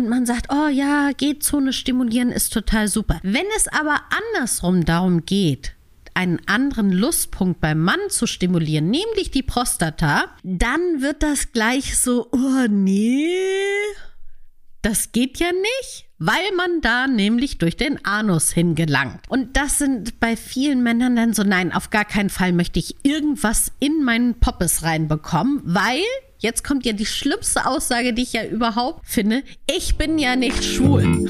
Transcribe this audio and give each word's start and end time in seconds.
und 0.00 0.08
man 0.08 0.24
sagt, 0.24 0.46
oh 0.50 0.68
ja, 0.68 1.12
G-Zone 1.12 1.72
stimulieren 1.72 2.32
ist 2.32 2.52
total 2.52 2.88
super. 2.88 3.20
Wenn 3.22 3.46
es 3.56 3.68
aber 3.68 4.00
andersrum 4.34 4.84
darum 4.86 5.26
geht, 5.26 5.74
einen 6.14 6.40
anderen 6.46 6.90
Lustpunkt 6.90 7.60
beim 7.60 7.80
Mann 7.80 8.00
zu 8.08 8.26
stimulieren, 8.26 8.88
nämlich 8.90 9.30
die 9.30 9.42
Prostata, 9.42 10.24
dann 10.42 11.02
wird 11.02 11.22
das 11.22 11.52
gleich 11.52 11.98
so, 11.98 12.28
oh 12.32 12.66
nee, 12.68 13.26
das 14.82 15.12
geht 15.12 15.38
ja 15.38 15.52
nicht, 15.52 16.06
weil 16.18 16.54
man 16.56 16.80
da 16.80 17.06
nämlich 17.06 17.58
durch 17.58 17.76
den 17.76 18.02
Anus 18.04 18.50
hingelangt. 18.52 19.20
Und 19.28 19.56
das 19.56 19.78
sind 19.78 20.18
bei 20.18 20.36
vielen 20.36 20.82
Männern 20.82 21.14
dann 21.14 21.34
so, 21.34 21.42
nein, 21.42 21.72
auf 21.72 21.90
gar 21.90 22.06
keinen 22.06 22.30
Fall 22.30 22.52
möchte 22.52 22.78
ich 22.78 22.96
irgendwas 23.04 23.72
in 23.80 24.02
meinen 24.02 24.40
Poppes 24.40 24.82
reinbekommen, 24.82 25.60
weil 25.64 26.00
Jetzt 26.40 26.64
kommt 26.64 26.86
ja 26.86 26.94
die 26.94 27.04
schlimmste 27.04 27.66
Aussage, 27.66 28.14
die 28.14 28.22
ich 28.22 28.32
ja 28.32 28.44
überhaupt 28.44 29.06
finde. 29.06 29.42
Ich 29.70 29.96
bin 29.96 30.18
ja 30.18 30.36
nicht 30.36 30.64
schwul. 30.64 31.28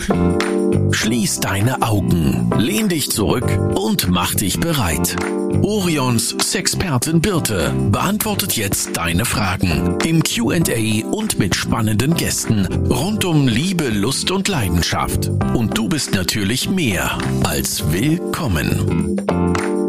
Schließ 0.93 1.41
deine 1.41 1.83
Augen, 1.83 2.49
lehn 2.57 2.89
dich 2.89 3.11
zurück 3.11 3.47
und 3.75 4.09
mach 4.09 4.37
dich 4.37 4.61
bereit. 4.61 5.17
Orions 5.63 6.37
Sexpertin 6.41 7.21
Birte 7.21 7.75
beantwortet 7.91 8.57
jetzt 8.57 8.97
deine 8.97 9.25
Fragen 9.25 9.99
im 10.05 10.23
QA 10.23 11.05
und 11.11 11.41
mit 11.41 11.57
spannenden 11.57 12.15
Gästen 12.15 12.67
rund 12.89 13.25
um 13.25 13.49
Liebe, 13.49 13.89
Lust 13.89 14.31
und 14.31 14.47
Leidenschaft. 14.47 15.29
Und 15.55 15.77
du 15.77 15.89
bist 15.89 16.15
natürlich 16.15 16.71
mehr 16.71 17.19
als 17.43 17.93
willkommen. 17.93 19.80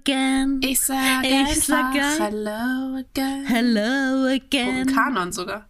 Again. 0.00 0.60
Ich 0.62 0.80
sage 0.80 1.26
ich 1.26 1.64
sag 1.64 1.94
Hello 1.94 2.96
again. 2.98 3.46
Hello 3.46 4.26
again. 4.26 4.88
Oh, 4.88 4.94
Kanon 4.94 5.32
sogar. 5.32 5.68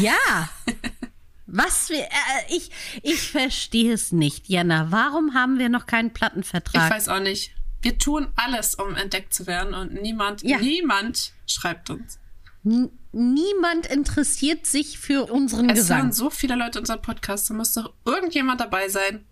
Ja. 0.00 0.48
Was 1.46 1.90
wir, 1.90 2.02
äh, 2.02 2.06
ich, 2.48 2.70
ich 3.02 3.20
verstehe 3.22 3.92
es 3.92 4.12
nicht, 4.12 4.48
Jana. 4.48 4.90
Warum 4.90 5.34
haben 5.34 5.58
wir 5.58 5.68
noch 5.68 5.86
keinen 5.86 6.12
Plattenvertrag? 6.12 6.84
Ich 6.84 6.90
weiß 6.90 7.08
auch 7.08 7.20
nicht. 7.20 7.52
Wir 7.82 7.98
tun 7.98 8.28
alles, 8.36 8.76
um 8.76 8.94
entdeckt 8.94 9.34
zu 9.34 9.46
werden 9.46 9.74
und 9.74 9.94
niemand, 9.94 10.42
ja. 10.42 10.58
niemand 10.58 11.32
schreibt 11.46 11.90
uns. 11.90 12.18
N 12.64 12.90
niemand 13.12 13.86
interessiert 13.86 14.66
sich 14.66 14.98
für 14.98 15.32
unseren 15.32 15.70
es 15.70 15.80
Gesang. 15.80 15.98
Es 15.98 16.02
hören 16.02 16.12
so 16.12 16.30
viele 16.30 16.54
Leute 16.54 16.78
unseren 16.78 17.02
Podcast. 17.02 17.50
Da 17.50 17.54
muss 17.54 17.72
doch 17.72 17.92
irgendjemand 18.04 18.60
dabei 18.60 18.88
sein, 18.88 19.26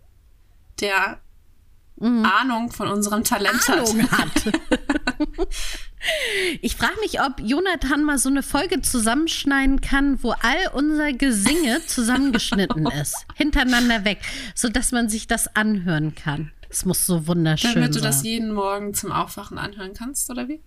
der 0.80 1.20
mhm. 2.00 2.24
Ahnung 2.24 2.70
von 2.72 2.88
unserem 2.88 3.24
Talent 3.24 3.68
Ahnung 3.68 4.02
hat. 4.10 4.46
hat. 4.46 4.52
ich 6.60 6.76
frage 6.76 6.98
mich, 7.00 7.20
ob 7.20 7.40
Jonathan 7.40 8.04
mal 8.04 8.18
so 8.18 8.28
eine 8.28 8.42
Folge 8.42 8.82
zusammenschneiden 8.82 9.80
kann, 9.80 10.22
wo 10.22 10.30
all 10.30 10.70
unser 10.74 11.12
Gesinge 11.12 11.80
zusammengeschnitten 11.86 12.86
ist, 12.86 13.26
hintereinander 13.34 14.04
weg, 14.04 14.20
sodass 14.54 14.92
man 14.92 15.08
sich 15.08 15.26
das 15.26 15.54
anhören 15.56 16.14
kann. 16.14 16.52
Es 16.70 16.84
muss 16.84 17.06
so 17.06 17.26
wunderschön 17.26 17.72
sein. 17.72 17.82
Damit 17.82 17.96
du 17.96 18.00
das 18.00 18.22
jeden 18.22 18.52
Morgen 18.52 18.92
zum 18.92 19.10
Aufwachen 19.10 19.58
anhören 19.58 19.94
kannst, 19.94 20.28
oder 20.30 20.48
wie? 20.48 20.60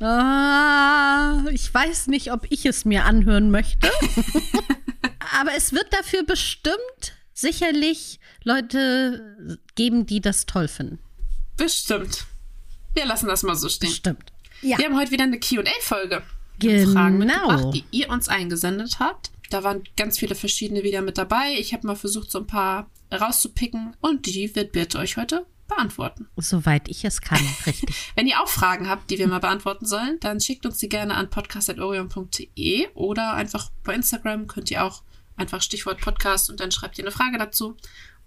Ah, 0.00 1.44
ich 1.52 1.72
weiß 1.72 2.08
nicht, 2.08 2.32
ob 2.32 2.46
ich 2.50 2.66
es 2.66 2.84
mir 2.84 3.04
anhören 3.04 3.52
möchte. 3.52 3.88
Aber 5.38 5.52
es 5.56 5.72
wird 5.72 5.92
dafür 5.92 6.24
bestimmt 6.24 7.12
sicherlich 7.32 8.18
Leute 8.44 9.58
geben, 9.74 10.06
die 10.06 10.20
das 10.20 10.46
toll 10.46 10.68
finden. 10.68 10.98
Bestimmt. 11.56 12.26
Wir 12.94 13.06
lassen 13.06 13.26
das 13.26 13.42
mal 13.42 13.56
so 13.56 13.68
stehen. 13.68 13.90
Bestimmt. 13.90 14.32
Ja. 14.62 14.78
Wir 14.78 14.86
haben 14.86 14.96
heute 14.96 15.10
wieder 15.10 15.24
eine 15.24 15.40
QA-Folge. 15.40 16.22
Genau. 16.58 16.92
Fragen 16.92 17.18
mitgebracht, 17.18 17.74
die 17.74 17.84
ihr 17.90 18.08
uns 18.10 18.28
eingesendet 18.28 18.98
habt. 19.00 19.30
Da 19.50 19.62
waren 19.62 19.82
ganz 19.96 20.18
viele 20.18 20.34
verschiedene 20.34 20.82
wieder 20.82 21.02
mit 21.02 21.18
dabei. 21.18 21.54
Ich 21.58 21.72
habe 21.74 21.86
mal 21.86 21.96
versucht, 21.96 22.30
so 22.30 22.38
ein 22.38 22.46
paar 22.46 22.88
rauszupicken 23.12 23.96
und 24.00 24.26
die 24.26 24.54
wird 24.54 24.72
Birte 24.72 24.98
euch 24.98 25.16
heute 25.16 25.46
beantworten. 25.68 26.28
Soweit 26.36 26.88
ich 26.88 27.04
es 27.04 27.20
kann, 27.20 27.40
richtig. 27.66 28.12
Wenn 28.14 28.26
ihr 28.26 28.40
auch 28.40 28.48
Fragen 28.48 28.88
habt, 28.88 29.10
die 29.10 29.18
wir 29.18 29.28
mal 29.28 29.40
beantworten 29.40 29.86
sollen, 29.86 30.18
dann 30.20 30.40
schickt 30.40 30.66
uns 30.66 30.78
die 30.78 30.88
gerne 30.88 31.14
an 31.14 31.30
podcast.orion.de 31.30 32.88
oder 32.94 33.34
einfach 33.34 33.70
bei 33.82 33.94
Instagram 33.94 34.46
könnt 34.46 34.70
ihr 34.70 34.84
auch 34.84 35.02
einfach 35.36 35.62
Stichwort 35.62 36.00
Podcast 36.00 36.50
und 36.50 36.60
dann 36.60 36.70
schreibt 36.70 36.98
ihr 36.98 37.04
eine 37.04 37.12
Frage 37.12 37.38
dazu 37.38 37.76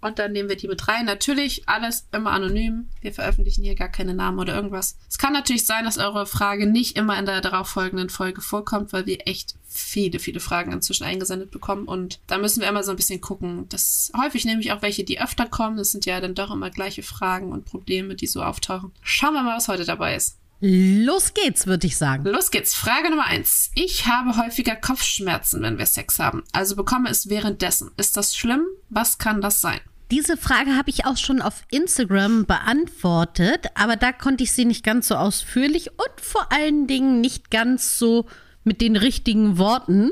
und 0.00 0.18
dann 0.18 0.32
nehmen 0.32 0.48
wir 0.48 0.56
die 0.56 0.68
mit 0.68 0.86
rein. 0.86 1.06
Natürlich 1.06 1.68
alles 1.68 2.06
immer 2.12 2.30
anonym. 2.30 2.88
Wir 3.00 3.12
veröffentlichen 3.12 3.64
hier 3.64 3.74
gar 3.74 3.88
keine 3.88 4.14
Namen 4.14 4.38
oder 4.38 4.54
irgendwas. 4.54 4.96
Es 5.08 5.18
kann 5.18 5.32
natürlich 5.32 5.66
sein, 5.66 5.84
dass 5.84 5.98
eure 5.98 6.26
Frage 6.26 6.66
nicht 6.66 6.96
immer 6.96 7.18
in 7.18 7.26
der 7.26 7.40
darauffolgenden 7.40 8.08
Folge 8.08 8.40
vorkommt, 8.40 8.92
weil 8.92 9.06
wir 9.06 9.26
echt 9.26 9.56
viele, 9.66 10.18
viele 10.18 10.40
Fragen 10.40 10.72
inzwischen 10.72 11.04
eingesendet 11.04 11.50
bekommen. 11.50 11.86
Und 11.86 12.20
da 12.28 12.38
müssen 12.38 12.60
wir 12.60 12.68
immer 12.68 12.84
so 12.84 12.92
ein 12.92 12.96
bisschen 12.96 13.20
gucken. 13.20 13.68
Das 13.68 14.12
häufig 14.16 14.44
nämlich 14.44 14.72
auch 14.72 14.82
welche, 14.82 15.04
die 15.04 15.20
öfter 15.20 15.46
kommen. 15.46 15.76
Das 15.76 15.90
sind 15.90 16.06
ja 16.06 16.20
dann 16.20 16.34
doch 16.34 16.52
immer 16.52 16.70
gleiche 16.70 17.02
Fragen 17.02 17.52
und 17.52 17.64
Probleme, 17.64 18.14
die 18.14 18.26
so 18.26 18.42
auftauchen. 18.42 18.92
Schauen 19.02 19.34
wir 19.34 19.42
mal, 19.42 19.56
was 19.56 19.68
heute 19.68 19.84
dabei 19.84 20.14
ist. 20.14 20.38
Los 20.60 21.34
geht's, 21.34 21.66
würde 21.66 21.86
ich 21.86 21.96
sagen. 21.96 22.24
Los 22.24 22.50
geht's. 22.50 22.74
Frage 22.74 23.10
Nummer 23.10 23.26
eins. 23.26 23.70
Ich 23.74 24.06
habe 24.06 24.36
häufiger 24.36 24.74
Kopfschmerzen, 24.74 25.62
wenn 25.62 25.78
wir 25.78 25.86
Sex 25.86 26.18
haben. 26.18 26.42
Also 26.52 26.74
bekomme 26.74 27.10
es 27.10 27.28
währenddessen. 27.28 27.92
Ist 27.96 28.16
das 28.16 28.36
schlimm? 28.36 28.64
Was 28.90 29.18
kann 29.18 29.40
das 29.40 29.60
sein? 29.60 29.80
Diese 30.10 30.36
Frage 30.36 30.74
habe 30.74 30.90
ich 30.90 31.04
auch 31.04 31.18
schon 31.18 31.42
auf 31.42 31.62
Instagram 31.70 32.46
beantwortet, 32.46 33.66
aber 33.74 33.96
da 33.96 34.10
konnte 34.12 34.42
ich 34.42 34.52
sie 34.52 34.64
nicht 34.64 34.82
ganz 34.82 35.08
so 35.08 35.16
ausführlich 35.16 35.90
und 35.90 36.20
vor 36.20 36.50
allen 36.50 36.86
Dingen 36.86 37.20
nicht 37.20 37.50
ganz 37.50 37.98
so 37.98 38.26
mit 38.64 38.80
den 38.80 38.96
richtigen 38.96 39.58
Worten 39.58 40.10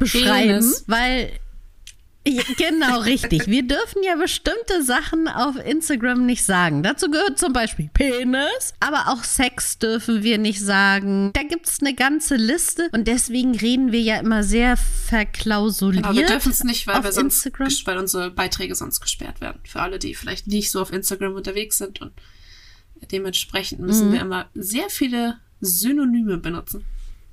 beschreiben, 0.00 0.48
Penis. 0.48 0.84
weil 0.88 1.30
ja, 2.28 2.42
genau, 2.56 3.00
richtig. 3.00 3.46
Wir 3.46 3.62
dürfen 3.62 4.02
ja 4.02 4.16
bestimmte 4.16 4.82
Sachen 4.82 5.28
auf 5.28 5.56
Instagram 5.56 6.26
nicht 6.26 6.44
sagen. 6.44 6.82
Dazu 6.82 7.10
gehört 7.10 7.38
zum 7.38 7.52
Beispiel 7.52 7.88
Penis, 7.92 8.74
aber 8.80 9.08
auch 9.08 9.24
Sex 9.24 9.78
dürfen 9.78 10.22
wir 10.22 10.38
nicht 10.38 10.60
sagen. 10.60 11.32
Da 11.32 11.42
gibt 11.42 11.66
es 11.66 11.80
eine 11.80 11.94
ganze 11.94 12.36
Liste 12.36 12.88
und 12.92 13.08
deswegen 13.08 13.56
reden 13.56 13.92
wir 13.92 14.00
ja 14.00 14.18
immer 14.20 14.42
sehr 14.42 14.76
verklausuliert. 14.76 16.04
Aber 16.04 16.14
wir 16.14 16.26
dürfen 16.26 16.52
es 16.52 16.64
nicht, 16.64 16.86
weil, 16.86 17.02
wir 17.02 17.12
sonst, 17.12 17.46
Instagram. 17.46 17.68
weil 17.84 17.98
unsere 17.98 18.30
Beiträge 18.30 18.74
sonst 18.74 19.00
gesperrt 19.00 19.40
werden. 19.40 19.60
Für 19.64 19.80
alle, 19.80 19.98
die 19.98 20.14
vielleicht 20.14 20.46
nicht 20.46 20.70
so 20.70 20.80
auf 20.80 20.92
Instagram 20.92 21.34
unterwegs 21.34 21.78
sind 21.78 22.00
und 22.00 22.12
dementsprechend 23.10 23.80
müssen 23.80 24.08
mhm. 24.08 24.12
wir 24.12 24.20
immer 24.20 24.50
sehr 24.54 24.90
viele 24.90 25.38
Synonyme 25.60 26.38
benutzen. 26.38 26.84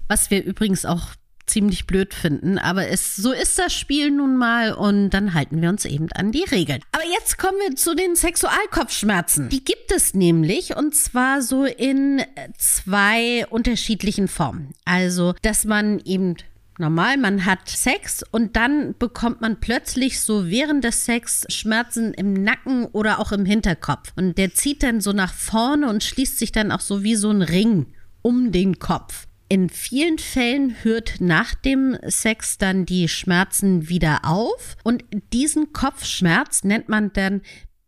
Was 0.08 0.30
wir 0.30 0.44
übrigens 0.44 0.86
auch 0.86 1.10
ziemlich 1.46 1.88
blöd 1.88 2.14
finden. 2.14 2.58
Aber 2.58 2.88
es, 2.88 3.16
so 3.16 3.32
ist 3.32 3.60
das 3.60 3.74
Spiel 3.74 4.12
nun 4.12 4.38
mal 4.38 4.74
und 4.74 5.10
dann 5.12 5.34
halten 5.34 5.62
wir 5.62 5.70
uns 5.70 5.86
eben 5.86 6.12
an 6.14 6.32
die 6.32 6.44
Regeln. 6.44 6.82
Aber 6.92 7.04
jetzt 7.06 7.38
kommen 7.38 7.58
wir 7.68 7.76
zu 7.76 7.96
den 7.96 8.16
Sexualkopfschmerzen. 8.16 9.50
Die 9.50 9.64
gibt 9.64 9.92
es 9.92 10.14
nämlich 10.14 10.76
und 10.76 10.96
zwar 10.96 11.42
so 11.42 11.66
in 11.66 12.22
zwei 12.58 13.46
unterschiedlichen 13.48 14.28
Formen. 14.28 14.74
Also, 14.86 15.34
dass 15.42 15.66
man 15.66 16.00
eben 16.06 16.36
normal, 16.78 17.18
man 17.18 17.46
hat 17.46 17.70
Sex 17.70 18.24
und 18.32 18.56
dann 18.56 18.96
bekommt 18.98 19.42
man 19.42 19.60
plötzlich 19.60 20.20
so 20.20 20.48
während 20.50 20.84
des 20.84 21.06
Sex 21.06 21.46
Schmerzen 21.50 22.14
im 22.14 22.34
Nacken 22.34 22.86
oder 22.86 23.20
auch 23.20 23.32
im 23.32 23.46
Hinterkopf. 23.46 24.12
Und 24.16 24.38
der 24.38 24.54
zieht 24.54 24.84
dann 24.84 25.02
so 25.02 25.14
nach 25.14 25.34
vorne 25.34 25.90
und 25.90 26.04
schließt 26.04 26.38
sich 26.38 26.52
dann 26.52 26.72
auch 26.72 26.82
so 26.82 27.04
wie 27.04 27.16
so 27.16 27.30
ein 27.30 27.42
Ring 27.42 27.88
um 28.22 28.52
den 28.52 28.80
Kopf. 28.80 29.28
In 29.48 29.70
vielen 29.70 30.18
Fällen 30.18 30.76
hört 30.84 31.22
nach 31.22 31.54
dem 31.54 31.98
Sex 32.08 32.58
dann 32.58 32.86
die 32.86 33.08
Schmerzen 33.08 33.90
wieder 33.90 34.22
auf 34.24 34.76
und 34.84 35.04
diesen 35.34 35.72
Kopfschmerz 35.72 36.64
nennt 36.64 36.90
man 36.90 37.14
dann 37.14 37.42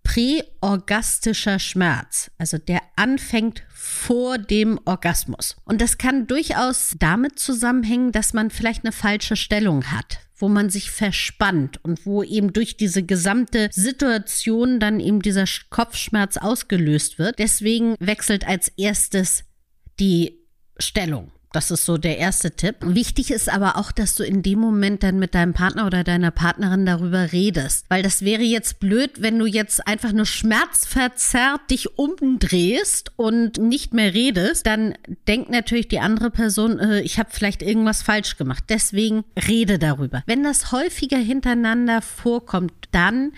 präorgastischer 0.03 1.59
Schmerz, 1.59 2.31
also 2.37 2.57
der 2.57 2.81
anfängt 2.95 3.63
vor 3.73 4.37
dem 4.37 4.79
Orgasmus. 4.85 5.57
Und 5.65 5.81
das 5.81 5.97
kann 5.97 6.27
durchaus 6.27 6.95
damit 6.97 7.39
zusammenhängen, 7.39 8.11
dass 8.11 8.33
man 8.33 8.49
vielleicht 8.49 8.85
eine 8.85 8.93
falsche 8.93 9.35
Stellung 9.35 9.91
hat, 9.91 10.19
wo 10.35 10.47
man 10.47 10.69
sich 10.69 10.91
verspannt 10.91 11.83
und 11.83 12.05
wo 12.05 12.23
eben 12.23 12.53
durch 12.53 12.77
diese 12.77 13.03
gesamte 13.03 13.69
Situation 13.73 14.79
dann 14.79 14.99
eben 14.99 15.21
dieser 15.21 15.45
Kopfschmerz 15.69 16.37
ausgelöst 16.37 17.19
wird. 17.19 17.39
Deswegen 17.39 17.95
wechselt 17.99 18.47
als 18.47 18.69
erstes 18.69 19.43
die 19.99 20.39
Stellung. 20.79 21.31
Das 21.53 21.71
ist 21.71 21.85
so 21.85 21.97
der 21.97 22.17
erste 22.17 22.51
Tipp. 22.51 22.75
Wichtig 22.81 23.31
ist 23.31 23.49
aber 23.49 23.77
auch, 23.77 23.91
dass 23.91 24.15
du 24.15 24.23
in 24.23 24.43
dem 24.43 24.59
Moment 24.59 25.03
dann 25.03 25.17
mit 25.17 25.33
deinem 25.33 25.53
Partner 25.53 25.85
oder 25.85 26.03
deiner 26.03 26.31
Partnerin 26.31 26.85
darüber 26.85 27.31
redest. 27.31 27.85
Weil 27.89 28.03
das 28.03 28.21
wäre 28.21 28.43
jetzt 28.43 28.79
blöd, 28.79 29.21
wenn 29.21 29.39
du 29.39 29.45
jetzt 29.45 29.87
einfach 29.87 30.11
nur 30.11 30.25
schmerzverzerrt 30.25 31.69
dich 31.71 31.97
umdrehst 31.97 33.11
und 33.15 33.57
nicht 33.57 33.93
mehr 33.93 34.13
redest. 34.13 34.65
Dann 34.67 34.95
denkt 35.27 35.49
natürlich 35.49 35.87
die 35.87 35.99
andere 35.99 36.31
Person, 36.31 36.79
äh, 36.79 37.01
ich 37.01 37.17
habe 37.17 37.29
vielleicht 37.31 37.61
irgendwas 37.61 38.01
falsch 38.01 38.37
gemacht. 38.37 38.65
Deswegen 38.69 39.23
rede 39.47 39.79
darüber. 39.79 40.23
Wenn 40.25 40.43
das 40.43 40.71
häufiger 40.71 41.17
hintereinander 41.17 42.01
vorkommt, 42.01 42.73
dann 42.91 43.31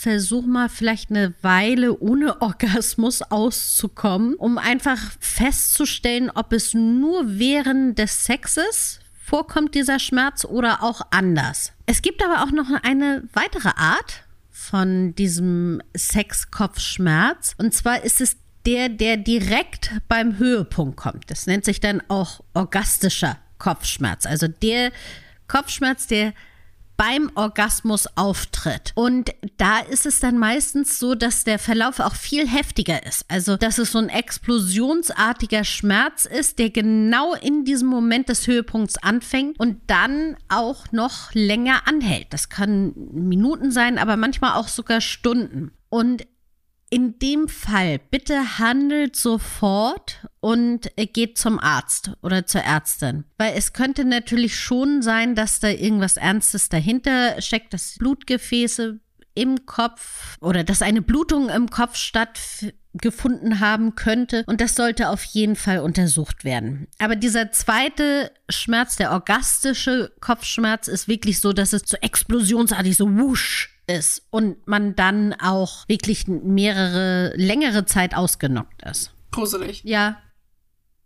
versuch 0.00 0.46
mal 0.46 0.70
vielleicht 0.70 1.10
eine 1.10 1.34
Weile 1.42 1.98
ohne 1.98 2.40
Orgasmus 2.40 3.22
auszukommen, 3.22 4.34
um 4.34 4.56
einfach 4.56 4.98
festzustellen, 5.20 6.30
ob 6.30 6.52
es 6.52 6.72
nur 6.72 7.38
während 7.38 7.98
des 7.98 8.24
Sexes 8.24 9.00
vorkommt, 9.22 9.74
dieser 9.74 9.98
Schmerz, 9.98 10.44
oder 10.44 10.82
auch 10.82 11.02
anders. 11.10 11.72
Es 11.86 12.02
gibt 12.02 12.24
aber 12.24 12.42
auch 12.42 12.50
noch 12.50 12.70
eine 12.82 13.24
weitere 13.34 13.70
Art 13.76 14.24
von 14.50 15.14
diesem 15.14 15.82
Sexkopfschmerz. 15.96 17.54
Und 17.58 17.74
zwar 17.74 18.02
ist 18.02 18.20
es 18.20 18.36
der, 18.66 18.88
der 18.88 19.18
direkt 19.18 19.92
beim 20.08 20.38
Höhepunkt 20.38 20.96
kommt. 20.96 21.30
Das 21.30 21.46
nennt 21.46 21.64
sich 21.64 21.80
dann 21.80 22.02
auch 22.08 22.40
orgastischer 22.54 23.38
Kopfschmerz. 23.58 24.26
Also 24.26 24.48
der 24.48 24.92
Kopfschmerz, 25.46 26.06
der 26.06 26.32
beim 27.00 27.30
Orgasmus 27.34 28.06
auftritt. 28.14 28.92
Und 28.94 29.30
da 29.56 29.78
ist 29.78 30.04
es 30.04 30.20
dann 30.20 30.36
meistens 30.36 30.98
so, 30.98 31.14
dass 31.14 31.44
der 31.44 31.58
Verlauf 31.58 31.98
auch 31.98 32.14
viel 32.14 32.46
heftiger 32.46 33.06
ist. 33.06 33.24
Also, 33.28 33.56
dass 33.56 33.78
es 33.78 33.92
so 33.92 33.98
ein 33.98 34.10
explosionsartiger 34.10 35.64
Schmerz 35.64 36.26
ist, 36.26 36.58
der 36.58 36.68
genau 36.68 37.32
in 37.32 37.64
diesem 37.64 37.88
Moment 37.88 38.28
des 38.28 38.46
Höhepunkts 38.46 38.98
anfängt 38.98 39.58
und 39.58 39.80
dann 39.86 40.36
auch 40.50 40.92
noch 40.92 41.32
länger 41.32 41.88
anhält. 41.88 42.26
Das 42.34 42.50
kann 42.50 42.92
Minuten 42.94 43.70
sein, 43.70 43.96
aber 43.96 44.18
manchmal 44.18 44.58
auch 44.58 44.68
sogar 44.68 45.00
Stunden. 45.00 45.72
Und 45.88 46.26
in 46.90 47.20
dem 47.20 47.48
Fall 47.48 48.00
bitte 48.10 48.58
handelt 48.58 49.14
sofort 49.14 50.26
und 50.40 50.90
geht 50.96 51.38
zum 51.38 51.60
Arzt 51.60 52.12
oder 52.20 52.46
zur 52.46 52.62
Ärztin. 52.62 53.24
Weil 53.38 53.54
es 53.56 53.72
könnte 53.72 54.04
natürlich 54.04 54.58
schon 54.58 55.00
sein, 55.00 55.36
dass 55.36 55.60
da 55.60 55.68
irgendwas 55.68 56.16
Ernstes 56.16 56.68
dahinter 56.68 57.40
steckt, 57.40 57.72
dass 57.72 57.96
Blutgefäße 57.98 58.98
im 59.34 59.66
Kopf 59.66 60.36
oder 60.40 60.64
dass 60.64 60.82
eine 60.82 61.00
Blutung 61.00 61.48
im 61.48 61.70
Kopf 61.70 61.94
stattgefunden 61.94 63.60
haben 63.60 63.94
könnte. 63.94 64.42
Und 64.48 64.60
das 64.60 64.74
sollte 64.74 65.10
auf 65.10 65.22
jeden 65.22 65.54
Fall 65.54 65.78
untersucht 65.78 66.44
werden. 66.44 66.88
Aber 66.98 67.14
dieser 67.14 67.52
zweite 67.52 68.32
Schmerz, 68.48 68.96
der 68.96 69.12
orgastische 69.12 70.12
Kopfschmerz, 70.20 70.88
ist 70.88 71.06
wirklich 71.06 71.40
so, 71.40 71.52
dass 71.52 71.72
es 71.72 71.82
so 71.86 71.96
explosionsartig 71.98 72.96
so 72.96 73.16
wusch 73.16 73.79
ist 73.90 74.22
und 74.30 74.66
man 74.66 74.94
dann 74.96 75.34
auch 75.34 75.88
wirklich 75.88 76.26
mehrere, 76.28 77.32
längere 77.36 77.84
Zeit 77.84 78.16
ausgenockt 78.16 78.82
ist. 78.82 79.12
Gruselig. 79.30 79.82
Ja, 79.84 80.18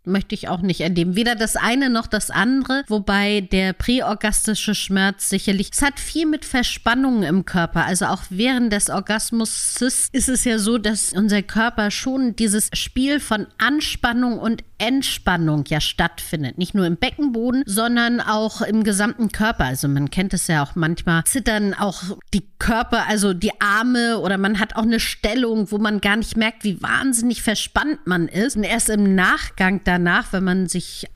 möchte 0.07 0.35
ich 0.35 0.47
auch 0.47 0.61
nicht 0.61 0.81
erleben. 0.81 1.15
Weder 1.15 1.35
das 1.35 1.55
eine 1.55 1.89
noch 1.89 2.07
das 2.07 2.29
andere, 2.29 2.83
wobei 2.87 3.41
der 3.41 3.73
präorgastische 3.73 4.75
Schmerz 4.75 5.29
sicherlich, 5.29 5.71
es 5.73 5.81
hat 5.81 5.99
viel 5.99 6.25
mit 6.25 6.45
Verspannungen 6.45 7.23
im 7.23 7.45
Körper. 7.45 7.85
Also 7.85 8.05
auch 8.05 8.23
während 8.29 8.71
des 8.71 8.89
Orgasmus 8.89 9.81
ist 9.81 10.29
es 10.29 10.43
ja 10.43 10.59
so, 10.59 10.77
dass 10.77 11.13
unser 11.13 11.41
Körper 11.41 11.91
schon 11.91 12.35
dieses 12.35 12.69
Spiel 12.73 13.19
von 13.19 13.47
Anspannung 13.57 14.39
und 14.39 14.63
Entspannung 14.77 15.63
ja 15.67 15.79
stattfindet. 15.79 16.57
Nicht 16.57 16.73
nur 16.73 16.85
im 16.85 16.97
Beckenboden, 16.97 17.63
sondern 17.65 18.19
auch 18.19 18.61
im 18.61 18.83
gesamten 18.83 19.31
Körper. 19.31 19.65
Also 19.65 19.87
man 19.87 20.09
kennt 20.09 20.33
es 20.33 20.47
ja 20.47 20.63
auch 20.63 20.75
manchmal, 20.75 21.23
zittern 21.23 21.73
auch 21.73 22.03
die 22.33 22.45
Körper, 22.59 23.07
also 23.07 23.33
die 23.33 23.59
Arme 23.61 24.19
oder 24.19 24.37
man 24.37 24.59
hat 24.59 24.75
auch 24.75 24.83
eine 24.83 24.99
Stellung, 24.99 25.71
wo 25.71 25.77
man 25.77 26.01
gar 26.01 26.17
nicht 26.17 26.35
merkt, 26.35 26.63
wie 26.63 26.81
wahnsinnig 26.81 27.41
verspannt 27.41 28.05
man 28.05 28.27
ist. 28.27 28.57
Und 28.57 28.63
erst 28.63 28.89
im 28.89 29.15
Nachgang 29.15 29.81
danach, 29.83 30.33
wenn 30.33 30.43
man 30.43 30.67
sich 30.67 31.07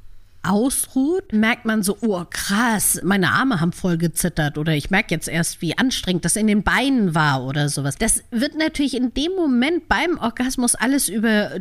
ausruht, 0.42 1.34
merkt 1.34 1.66
man 1.66 1.84
so, 1.84 1.98
oh 2.02 2.24
krass, 2.30 3.02
meine 3.04 3.32
Arme 3.32 3.60
haben 3.60 3.74
voll 3.74 3.98
gezittert 3.98 4.58
oder 4.58 4.74
ich 4.74 4.90
merke 4.90 5.14
jetzt 5.14 5.28
erst, 5.28 5.62
wie 5.62 5.78
anstrengend 5.78 6.24
das 6.24 6.36
in 6.36 6.48
den 6.48 6.64
Beinen 6.64 7.14
war 7.14 7.44
oder 7.44 7.68
sowas. 7.68 7.98
Das 7.98 8.24
wird 8.32 8.58
natürlich 8.58 8.96
in 8.96 9.14
dem 9.14 9.34
Moment 9.36 9.90
beim 9.90 10.18
Orgasmus 10.18 10.76
alles 10.76 11.10
über 11.10 11.60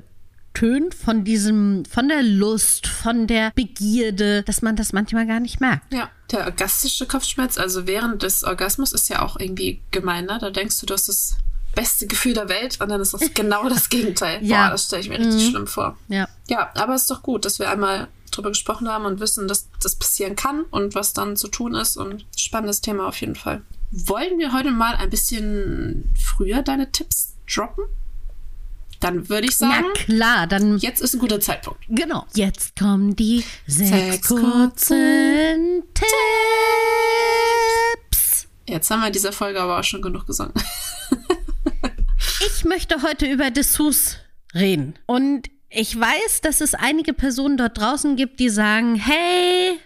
übertönt 0.59 0.95
von 0.95 1.25
diesem, 1.25 1.85
von 1.85 2.09
der 2.09 2.23
Lust, 2.23 2.87
von 2.87 3.27
der 3.27 3.53
Begierde, 3.55 4.43
dass 4.43 4.63
man 4.63 4.77
das 4.77 4.93
manchmal 4.93 5.27
gar 5.27 5.41
nicht 5.41 5.61
merkt. 5.61 5.93
Ja, 5.93 6.11
der 6.31 6.47
orgastische 6.47 7.07
Kopfschmerz, 7.07 7.59
also 7.59 7.87
während 7.87 8.23
des 8.23 8.45
Orgasmus, 8.45 8.93
ist 8.93 9.09
ja 9.09 9.23
auch 9.23 9.39
irgendwie 9.39 9.81
gemeiner. 9.91 10.39
Da 10.39 10.51
denkst 10.51 10.81
du, 10.81 10.87
du 10.87 10.95
hast 10.95 11.09
das 11.09 11.37
beste 11.75 12.07
Gefühl 12.07 12.35
der 12.35 12.49
Welt 12.49 12.81
und 12.81 12.89
dann 12.89 13.01
ist 13.01 13.15
das 13.15 13.23
genau 13.35 13.69
das 13.69 13.89
Gegenteil. 13.89 14.45
ja. 14.45 14.67
Boah, 14.67 14.73
das 14.73 14.85
stelle 14.85 15.03
ich 15.03 15.09
mir 15.09 15.19
richtig 15.19 15.47
mhm. 15.47 15.51
schlimm 15.51 15.67
vor. 15.67 15.97
Ja. 16.09 16.29
Ja, 16.49 16.71
aber 16.75 16.95
es 16.95 17.03
ist 17.03 17.11
doch 17.11 17.23
gut, 17.23 17.45
dass 17.45 17.59
wir 17.59 17.71
einmal 17.71 18.09
drüber 18.31 18.51
gesprochen 18.51 18.89
haben 18.89 19.05
und 19.05 19.21
wissen, 19.21 19.49
dass 19.49 19.69
das 19.83 19.97
passieren 19.97 20.37
kann 20.37 20.63
und 20.71 20.95
was 20.95 21.13
dann 21.13 21.37
zu 21.37 21.49
tun 21.49 21.75
ist 21.75 21.97
und 21.97 22.27
spannendes 22.37 22.81
Thema 22.81 23.07
auf 23.07 23.21
jeden 23.21 23.35
Fall. 23.35 23.63
Wollen 23.91 24.39
wir 24.39 24.53
heute 24.53 24.71
mal 24.71 24.97
ein 24.97 25.09
bisschen 25.09 26.13
früher 26.21 26.63
deine 26.63 26.93
Tipps 26.93 27.35
droppen? 27.53 27.85
Dann 29.01 29.29
würde 29.29 29.47
ich 29.47 29.57
sagen. 29.57 29.87
Na 29.87 29.93
klar, 29.93 30.47
dann. 30.47 30.79
Jetzt 30.79 31.01
ist 31.01 31.15
ein 31.15 31.21
guter 31.21 31.41
Zeitpunkt. 31.41 31.85
Genau. 31.89 32.27
Jetzt 32.35 32.77
kommen 32.79 33.15
die 33.15 33.45
sechs, 33.67 33.91
sechs 33.91 34.29
kurzen 34.29 35.83
Tipps. 35.95 36.09
Jetzt 38.67 38.91
haben 38.91 39.01
wir 39.01 39.07
in 39.07 39.13
dieser 39.13 39.33
Folge 39.33 39.61
aber 39.61 39.79
auch 39.79 39.85
schon 39.85 40.03
genug 40.03 40.27
gesungen. 40.27 40.53
ich 42.47 42.65
möchte 42.65 43.03
heute 43.03 43.27
über 43.27 43.51
Dessous 43.51 44.17
reden. 44.55 44.95
Und 45.07 45.49
ich 45.71 45.99
weiß, 45.99 46.41
dass 46.43 46.61
es 46.61 46.75
einige 46.75 47.13
Personen 47.13 47.57
dort 47.57 47.79
draußen 47.79 48.17
gibt, 48.17 48.41
die 48.41 48.49
sagen, 48.49 48.97
hey, 48.97 49.79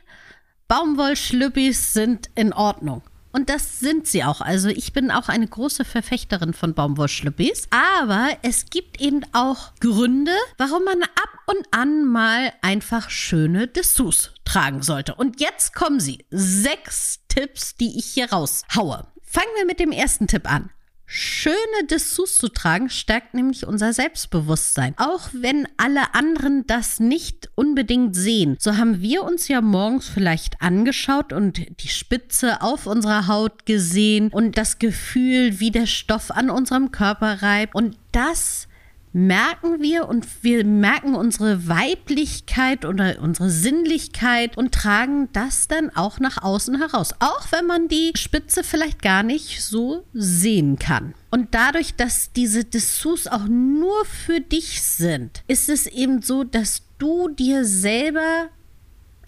Baumwollschlüppis 0.68 1.92
sind 1.92 2.30
in 2.34 2.52
Ordnung. 2.52 3.02
Und 3.32 3.48
das 3.48 3.80
sind 3.80 4.06
sie 4.06 4.24
auch. 4.24 4.40
Also 4.40 4.68
ich 4.68 4.92
bin 4.92 5.10
auch 5.10 5.28
eine 5.28 5.46
große 5.46 5.84
Verfechterin 5.84 6.52
von 6.52 6.74
Baumwollschlüppis. 6.74 7.68
Aber 7.70 8.28
es 8.42 8.66
gibt 8.66 9.00
eben 9.00 9.22
auch 9.32 9.74
Gründe, 9.80 10.32
warum 10.58 10.84
man 10.84 11.02
ab 11.02 11.38
und 11.46 11.66
an 11.70 12.04
mal 12.04 12.52
einfach 12.62 13.10
schöne 13.10 13.66
Dessous 13.66 14.32
tragen 14.44 14.82
sollte. 14.82 15.14
Und 15.14 15.40
jetzt 15.40 15.74
kommen 15.74 15.98
sie. 15.98 16.26
Sechs 16.30 17.20
Tipps, 17.28 17.74
die 17.76 17.98
ich 17.98 18.06
hier 18.06 18.30
raushaue. 18.30 19.06
Fangen 19.22 19.54
wir 19.56 19.64
mit 19.64 19.80
dem 19.80 19.92
ersten 19.92 20.26
Tipp 20.26 20.50
an. 20.50 20.70
Schöne 21.14 21.56
Dessous 21.90 22.38
zu 22.38 22.48
tragen 22.48 22.88
stärkt 22.88 23.34
nämlich 23.34 23.66
unser 23.66 23.92
Selbstbewusstsein. 23.92 24.94
Auch 24.96 25.28
wenn 25.34 25.68
alle 25.76 26.14
anderen 26.14 26.66
das 26.66 27.00
nicht 27.00 27.50
unbedingt 27.54 28.16
sehen. 28.16 28.56
So 28.58 28.78
haben 28.78 29.02
wir 29.02 29.22
uns 29.22 29.46
ja 29.46 29.60
morgens 29.60 30.08
vielleicht 30.08 30.62
angeschaut 30.62 31.34
und 31.34 31.60
die 31.82 31.88
Spitze 31.88 32.62
auf 32.62 32.86
unserer 32.86 33.26
Haut 33.26 33.66
gesehen 33.66 34.30
und 34.30 34.56
das 34.56 34.78
Gefühl, 34.78 35.60
wie 35.60 35.70
der 35.70 35.84
Stoff 35.84 36.30
an 36.30 36.48
unserem 36.48 36.92
Körper 36.92 37.42
reibt. 37.42 37.74
Und 37.74 37.98
das 38.12 38.66
merken 39.12 39.82
wir 39.82 40.08
und 40.08 40.26
wir 40.42 40.64
merken 40.64 41.14
unsere 41.14 41.68
Weiblichkeit 41.68 42.84
oder 42.84 43.20
unsere 43.20 43.50
Sinnlichkeit 43.50 44.56
und 44.56 44.72
tragen 44.72 45.28
das 45.32 45.68
dann 45.68 45.90
auch 45.90 46.18
nach 46.18 46.42
außen 46.42 46.78
heraus. 46.78 47.14
Auch 47.20 47.52
wenn 47.52 47.66
man 47.66 47.88
die 47.88 48.12
Spitze 48.16 48.64
vielleicht 48.64 49.02
gar 49.02 49.22
nicht 49.22 49.62
so 49.62 50.04
sehen 50.14 50.78
kann. 50.78 51.14
Und 51.30 51.54
dadurch, 51.54 51.94
dass 51.94 52.32
diese 52.32 52.64
Dessous 52.64 53.26
auch 53.26 53.46
nur 53.48 54.04
für 54.04 54.40
dich 54.40 54.82
sind, 54.82 55.42
ist 55.46 55.68
es 55.68 55.86
eben 55.86 56.22
so, 56.22 56.44
dass 56.44 56.82
du 56.98 57.28
dir 57.28 57.64
selber 57.64 58.48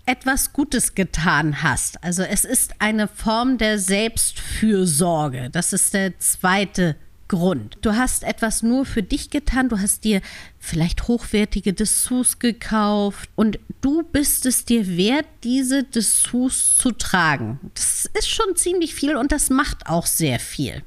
etwas 0.06 0.52
Gutes 0.52 0.94
getan 0.94 1.62
hast. 1.62 2.02
Also 2.04 2.22
es 2.22 2.44
ist 2.44 2.74
eine 2.78 3.08
Form 3.08 3.56
der 3.58 3.78
Selbstfürsorge. 3.78 5.48
Das 5.50 5.72
ist 5.72 5.94
der 5.94 6.18
zweite 6.18 6.96
Grund. 7.28 7.78
Du 7.82 7.96
hast 7.96 8.22
etwas 8.22 8.62
nur 8.62 8.84
für 8.84 9.02
dich 9.02 9.30
getan, 9.30 9.68
du 9.68 9.78
hast 9.78 10.04
dir 10.04 10.20
vielleicht 10.58 11.08
hochwertige 11.08 11.72
Dessous 11.72 12.38
gekauft 12.38 13.30
und 13.34 13.58
du 13.80 14.02
bist 14.02 14.46
es 14.46 14.64
dir 14.64 14.96
wert, 14.96 15.26
diese 15.42 15.84
Dessous 15.84 16.76
zu 16.76 16.90
tragen. 16.90 17.60
Das 17.74 18.10
ist 18.18 18.28
schon 18.28 18.56
ziemlich 18.56 18.94
viel 18.94 19.16
und 19.16 19.32
das 19.32 19.50
macht 19.50 19.86
auch 19.86 20.06
sehr 20.06 20.38
viel. 20.38 20.82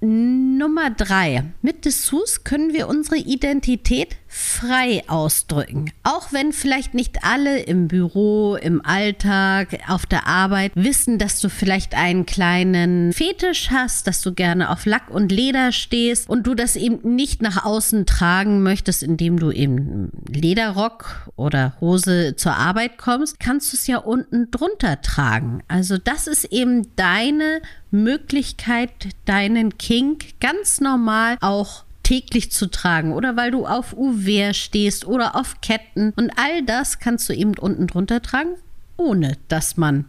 Nummer 0.00 0.90
drei. 0.90 1.44
Mit 1.62 1.84
Dessous 1.84 2.42
können 2.42 2.72
wir 2.72 2.88
unsere 2.88 3.18
Identität 3.18 4.16
frei 4.34 5.02
ausdrücken. 5.08 5.92
Auch 6.04 6.32
wenn 6.32 6.54
vielleicht 6.54 6.94
nicht 6.94 7.22
alle 7.22 7.60
im 7.60 7.86
Büro, 7.86 8.56
im 8.56 8.82
Alltag, 8.82 9.78
auf 9.88 10.06
der 10.06 10.26
Arbeit 10.26 10.72
wissen, 10.74 11.18
dass 11.18 11.38
du 11.38 11.50
vielleicht 11.50 11.94
einen 11.94 12.24
kleinen 12.24 13.12
Fetisch 13.12 13.70
hast, 13.70 14.06
dass 14.06 14.22
du 14.22 14.32
gerne 14.32 14.70
auf 14.70 14.86
Lack 14.86 15.10
und 15.10 15.30
Leder 15.30 15.70
stehst 15.70 16.30
und 16.30 16.46
du 16.46 16.54
das 16.54 16.76
eben 16.76 17.14
nicht 17.14 17.42
nach 17.42 17.66
außen 17.66 18.06
tragen 18.06 18.62
möchtest, 18.62 19.02
indem 19.02 19.38
du 19.38 19.50
eben 19.50 20.10
Lederrock 20.28 21.30
oder 21.36 21.76
Hose 21.80 22.34
zur 22.34 22.54
Arbeit 22.54 22.96
kommst, 22.96 23.38
kannst 23.38 23.72
du 23.72 23.76
es 23.76 23.86
ja 23.86 23.98
unten 23.98 24.50
drunter 24.50 25.02
tragen. 25.02 25.62
Also 25.68 25.98
das 25.98 26.26
ist 26.26 26.44
eben 26.44 26.96
deine 26.96 27.60
Möglichkeit, 27.90 28.90
deinen 29.26 29.76
Kink 29.76 30.40
ganz 30.40 30.80
normal 30.80 31.36
auch 31.42 31.84
täglich 32.02 32.50
zu 32.52 32.70
tragen 32.70 33.12
oder 33.12 33.36
weil 33.36 33.50
du 33.50 33.66
auf 33.66 33.96
UW 33.96 34.52
stehst 34.54 35.06
oder 35.06 35.36
auf 35.36 35.60
Ketten 35.60 36.12
und 36.16 36.32
all 36.36 36.62
das 36.64 36.98
kannst 36.98 37.28
du 37.28 37.32
eben 37.32 37.56
unten 37.58 37.86
drunter 37.86 38.22
tragen, 38.22 38.54
ohne 38.96 39.36
dass 39.48 39.76
man 39.76 40.06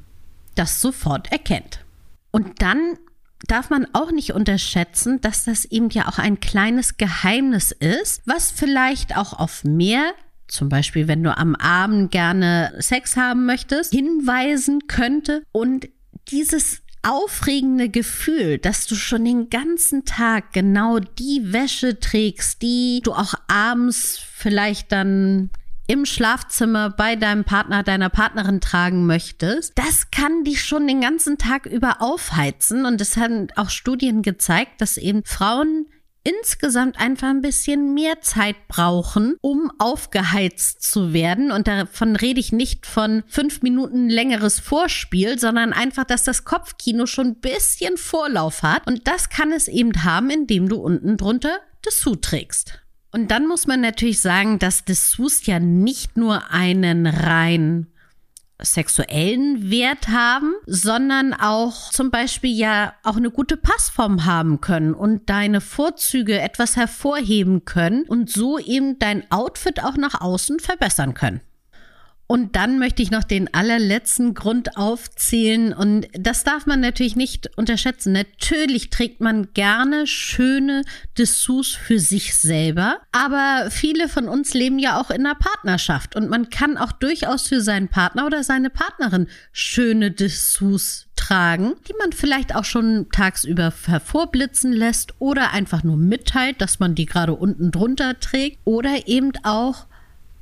das 0.56 0.82
sofort 0.82 1.32
erkennt. 1.32 1.80
Und 2.32 2.62
dann 2.62 2.98
darf 3.48 3.70
man 3.70 3.88
auch 3.94 4.12
nicht 4.12 4.34
unterschätzen, 4.34 5.20
dass 5.22 5.46
das 5.46 5.66
eben 5.66 5.90
ja 5.90 6.08
auch 6.08 6.18
ein 6.18 6.40
kleines 6.40 6.98
Geheimnis 6.98 7.72
ist, 7.72 8.22
was 8.26 8.52
vielleicht 8.52 9.18
auch 9.18 9.34
auf 9.34 9.64
mehr 9.64 10.14
zum 10.48 10.70
Beispiel, 10.70 11.08
wenn 11.08 11.24
du 11.24 11.36
am 11.36 11.56
Abend 11.56 12.12
gerne 12.12 12.74
Sex 12.78 13.18
haben 13.18 13.46
möchtest, 13.46 13.92
hinweisen 13.92 14.88
könnte 14.88 15.44
und 15.52 15.90
dieses 16.30 16.83
aufregende 17.03 17.89
Gefühl, 17.89 18.57
dass 18.57 18.88
du 18.88 18.95
schon 18.95 19.25
den 19.25 19.50
ganzen 19.50 20.05
Tag 20.05 20.53
genau 20.53 21.00
die 21.00 21.53
Wäsche 21.53 22.00
trägst, 22.00 22.62
die 22.62 23.01
du 23.03 23.13
auch 23.13 23.33
abends 23.48 24.19
vielleicht 24.36 24.91
dann 24.91 25.50
im 25.88 26.05
Schlafzimmer 26.05 26.89
bei 26.89 27.15
deinem 27.17 27.43
Partner, 27.43 27.83
deiner 27.83 28.10
Partnerin 28.10 28.62
tragen 28.62 29.05
möchtest, 29.05 29.77
das 29.77 30.12
kann 30.12 30.45
dich 30.45 30.63
schon 30.63 30.88
den 30.88 31.01
ganzen 31.01 31.38
Tag 31.38 31.65
über 31.65 32.01
aufheizen. 32.01 32.86
Und 32.86 33.01
es 33.01 33.17
haben 33.17 33.48
auch 33.55 33.69
Studien 33.69 34.22
gezeigt, 34.22 34.79
dass 34.79 34.98
eben 34.98 35.24
Frauen 35.25 35.88
insgesamt 36.24 37.00
einfach 37.00 37.30
ein 37.30 37.42
bisschen 37.42 37.94
mehr 37.94 38.22
Zeit 38.22 38.56
brauchen, 38.68 39.36
um 39.42 39.72
aufgeheizt 39.77 40.82
zu 40.82 41.13
werden. 41.13 41.51
Und 41.51 41.68
davon 41.68 42.15
rede 42.15 42.39
ich 42.39 42.51
nicht 42.51 42.86
von 42.86 43.24
fünf 43.27 43.62
Minuten 43.62 44.10
längeres 44.10 44.60
Vorspiel, 44.60 45.38
sondern 45.38 45.74
einfach, 45.74 46.06
dass 46.06 46.24
das 46.24 46.46
Kopfkino 46.46 47.06
schon 47.06 47.27
ein 47.27 47.36
bisschen 47.36 47.98
Vorlauf 47.98 48.63
hat. 48.63 48.88
Und 48.88 49.08
das 49.08 49.30
kann 49.30 49.51
es 49.51 49.68
eben 49.68 50.03
haben, 50.03 50.30
indem 50.30 50.70
du 50.70 50.77
unten 50.77 51.18
drunter 51.18 51.60
Dessous 51.86 52.18
trägst. 52.22 52.80
Und 53.12 53.30
dann 53.30 53.48
muss 53.48 53.68
man 53.68 53.82
natürlich 53.82 54.22
sagen, 54.22 54.58
dass 54.58 54.86
Dessous 54.86 55.46
ja 55.46 55.60
nicht 55.60 56.18
nur 56.18 56.50
einen 56.51 57.06
rein 57.06 57.93
sexuellen 58.63 59.70
Wert 59.70 60.08
haben, 60.08 60.53
sondern 60.65 61.34
auch 61.34 61.91
zum 61.91 62.10
Beispiel 62.10 62.58
ja 62.58 62.93
auch 63.03 63.17
eine 63.17 63.29
gute 63.29 63.58
Passform 63.58 64.25
haben 64.25 64.62
können 64.62 64.93
und 64.93 65.29
deine 65.29 65.62
Vorzüge 65.62 66.39
etwas 66.39 66.75
hervorheben 66.75 67.65
können 67.65 68.03
und 68.03 68.29
so 68.29 68.58
eben 68.58 68.98
dein 69.00 69.29
Outfit 69.32 69.84
auch 69.84 69.98
nach 69.98 70.22
außen 70.22 70.60
verbessern 70.60 71.13
können. 71.13 71.41
Und 72.34 72.56
dann 72.56 72.80
möchte 72.80 73.04
ich 73.04 73.12
noch 73.12 73.24
den 73.24 73.54
allerletzten 73.54 74.34
Grund 74.34 74.75
aufzählen. 74.75 75.72
Und 75.72 76.08
das 76.13 76.44
darf 76.44 76.66
man 76.66 76.80
natürlich 76.80 77.16
nicht 77.16 77.56
unterschätzen. 77.58 78.12
Natürlich 78.12 78.90
trägt 78.90 79.22
man 79.22 79.54
gerne 79.54 80.08
schöne 80.08 80.82
Dessous 81.16 81.75
für 81.75 82.00
sich 82.00 82.34
selber. 82.34 82.98
Aber 83.12 83.70
viele 83.70 84.10
von 84.10 84.28
uns 84.28 84.56
leben 84.56 84.80
ja 84.80 85.00
auch 85.00 85.12
in 85.12 85.28
einer 85.28 85.36
Partnerschaft. 85.36 86.16
Und 86.16 86.28
man 86.28 86.50
kann 86.50 86.75
auch 86.75 86.92
durchaus 86.92 87.50
für 87.50 87.62
seinen 87.62 87.90
Partner 87.90 88.25
oder 88.25 88.44
seine 88.44 88.72
Partnerin 88.72 89.28
schöne 89.52 90.10
Dessous 90.10 91.06
tragen, 91.16 91.75
die 91.88 91.94
man 92.00 92.13
vielleicht 92.13 92.56
auch 92.56 92.66
schon 92.66 93.10
tagsüber 93.12 93.72
hervorblitzen 93.86 94.74
lässt 94.74 95.13
oder 95.20 95.52
einfach 95.52 95.84
nur 95.84 95.98
mitteilt, 95.98 96.62
dass 96.62 96.80
man 96.80 96.96
die 96.96 97.06
gerade 97.06 97.36
unten 97.36 97.70
drunter 97.70 98.20
trägt 98.20 98.58
oder 98.66 99.08
eben 99.08 99.34
auch 99.44 99.86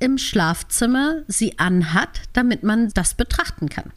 im 0.02 0.18
Schlafzimmer 0.18 1.22
sie 1.28 1.58
anhat, 1.58 2.22
damit 2.32 2.64
man 2.64 2.90
das 2.90 3.14
betrachten 3.14 3.68
kann. 3.68 3.92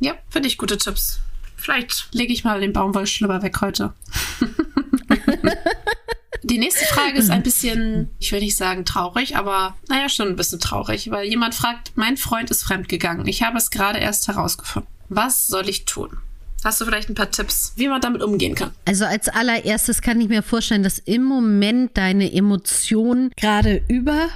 Ja, 0.00 0.14
finde 0.28 0.48
ich 0.48 0.58
gute 0.58 0.76
Tipps. 0.76 1.20
Vielleicht 1.56 2.08
lege 2.12 2.32
ich 2.32 2.42
mal 2.42 2.60
den 2.60 2.72
Baumwollschlüpper 2.72 3.42
weg 3.42 3.60
heute. 3.60 3.94
Die 6.42 6.58
nächste 6.58 6.84
Frage 6.86 7.16
ist 7.16 7.30
ein 7.30 7.42
bisschen, 7.42 8.10
ich 8.18 8.30
will 8.32 8.40
nicht 8.40 8.56
sagen 8.56 8.84
traurig, 8.84 9.36
aber 9.36 9.76
naja, 9.88 10.10
schon 10.10 10.28
ein 10.28 10.36
bisschen 10.36 10.60
traurig, 10.60 11.10
weil 11.10 11.26
jemand 11.26 11.54
fragt, 11.54 11.92
mein 11.94 12.18
Freund 12.18 12.50
ist 12.50 12.64
fremdgegangen. 12.64 13.26
Ich 13.26 13.42
habe 13.42 13.56
es 13.56 13.70
gerade 13.70 13.98
erst 13.98 14.28
herausgefunden. 14.28 14.90
Was 15.08 15.46
soll 15.46 15.68
ich 15.68 15.86
tun? 15.86 16.18
Hast 16.64 16.80
du 16.80 16.84
vielleicht 16.84 17.08
ein 17.08 17.14
paar 17.14 17.30
Tipps, 17.30 17.72
wie 17.76 17.88
man 17.88 18.00
damit 18.00 18.22
umgehen 18.22 18.54
kann? 18.54 18.72
Also 18.86 19.04
als 19.04 19.28
allererstes 19.28 20.02
kann 20.02 20.20
ich 20.20 20.28
mir 20.28 20.42
vorstellen, 20.42 20.82
dass 20.82 20.98
im 20.98 21.22
Moment 21.22 21.96
deine 21.96 22.32
Emotionen 22.32 23.30
gerade 23.36 23.82
über 23.88 24.28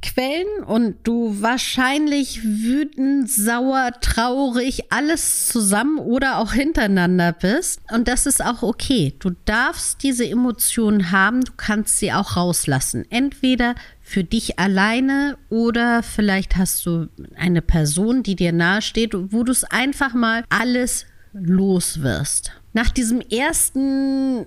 Quellen 0.00 0.64
und 0.66 0.96
du 1.04 1.40
wahrscheinlich 1.40 2.42
wütend, 2.42 3.30
sauer, 3.30 3.90
traurig, 4.00 4.92
alles 4.92 5.48
zusammen 5.48 5.98
oder 5.98 6.38
auch 6.38 6.52
hintereinander 6.52 7.32
bist. 7.32 7.80
Und 7.92 8.08
das 8.08 8.26
ist 8.26 8.44
auch 8.44 8.62
okay. 8.62 9.14
Du 9.18 9.30
darfst 9.44 10.02
diese 10.02 10.28
Emotionen 10.28 11.10
haben, 11.10 11.42
du 11.42 11.52
kannst 11.56 11.98
sie 11.98 12.12
auch 12.12 12.36
rauslassen. 12.36 13.04
Entweder 13.10 13.74
für 14.00 14.24
dich 14.24 14.58
alleine 14.58 15.36
oder 15.50 16.02
vielleicht 16.02 16.56
hast 16.56 16.86
du 16.86 17.08
eine 17.36 17.62
Person, 17.62 18.22
die 18.22 18.36
dir 18.36 18.52
nahesteht, 18.52 19.12
wo 19.14 19.42
du 19.42 19.52
es 19.52 19.64
einfach 19.64 20.14
mal 20.14 20.44
alles 20.48 21.06
los 21.32 22.02
wirst. 22.02 22.52
Nach 22.72 22.90
diesem 22.90 23.20
ersten 23.20 24.46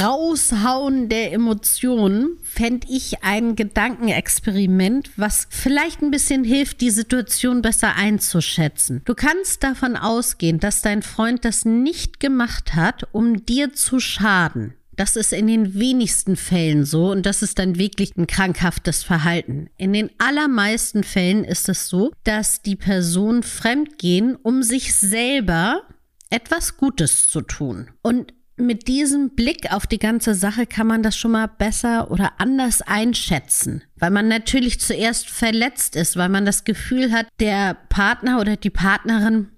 Raushauen 0.00 1.08
der 1.08 1.32
Emotionen 1.32 2.38
fände 2.42 2.86
ich 2.90 3.22
ein 3.22 3.56
Gedankenexperiment, 3.56 5.10
was 5.16 5.46
vielleicht 5.50 6.02
ein 6.02 6.10
bisschen 6.10 6.44
hilft, 6.44 6.80
die 6.80 6.90
Situation 6.90 7.62
besser 7.62 7.94
einzuschätzen. 7.94 9.02
Du 9.04 9.14
kannst 9.14 9.62
davon 9.62 9.96
ausgehen, 9.96 10.58
dass 10.58 10.82
dein 10.82 11.02
Freund 11.02 11.44
das 11.44 11.64
nicht 11.64 12.20
gemacht 12.20 12.74
hat, 12.74 13.06
um 13.12 13.44
dir 13.46 13.72
zu 13.72 14.00
schaden. 14.00 14.74
Das 14.96 15.14
ist 15.14 15.32
in 15.32 15.46
den 15.46 15.74
wenigsten 15.78 16.34
Fällen 16.34 16.84
so 16.84 17.12
und 17.12 17.24
das 17.24 17.42
ist 17.42 17.60
dann 17.60 17.78
wirklich 17.78 18.16
ein 18.16 18.26
krankhaftes 18.26 19.04
Verhalten. 19.04 19.70
In 19.76 19.92
den 19.92 20.10
allermeisten 20.18 21.04
Fällen 21.04 21.44
ist 21.44 21.68
es 21.68 21.88
so, 21.88 22.10
dass 22.24 22.62
die 22.62 22.74
Personen 22.74 23.44
fremdgehen, 23.44 24.34
um 24.34 24.64
sich 24.64 24.94
selber 24.94 25.82
etwas 26.30 26.76
Gutes 26.78 27.28
zu 27.28 27.42
tun. 27.42 27.90
Und 28.02 28.34
mit 28.58 28.88
diesem 28.88 29.30
Blick 29.30 29.72
auf 29.72 29.86
die 29.86 29.98
ganze 29.98 30.34
Sache 30.34 30.66
kann 30.66 30.86
man 30.86 31.02
das 31.02 31.16
schon 31.16 31.32
mal 31.32 31.46
besser 31.46 32.10
oder 32.10 32.32
anders 32.38 32.82
einschätzen, 32.82 33.82
weil 33.96 34.10
man 34.10 34.28
natürlich 34.28 34.80
zuerst 34.80 35.30
verletzt 35.30 35.96
ist, 35.96 36.16
weil 36.16 36.28
man 36.28 36.44
das 36.44 36.64
Gefühl 36.64 37.12
hat, 37.12 37.26
der 37.40 37.76
Partner 37.88 38.40
oder 38.40 38.56
die 38.56 38.70
Partnerin 38.70 39.48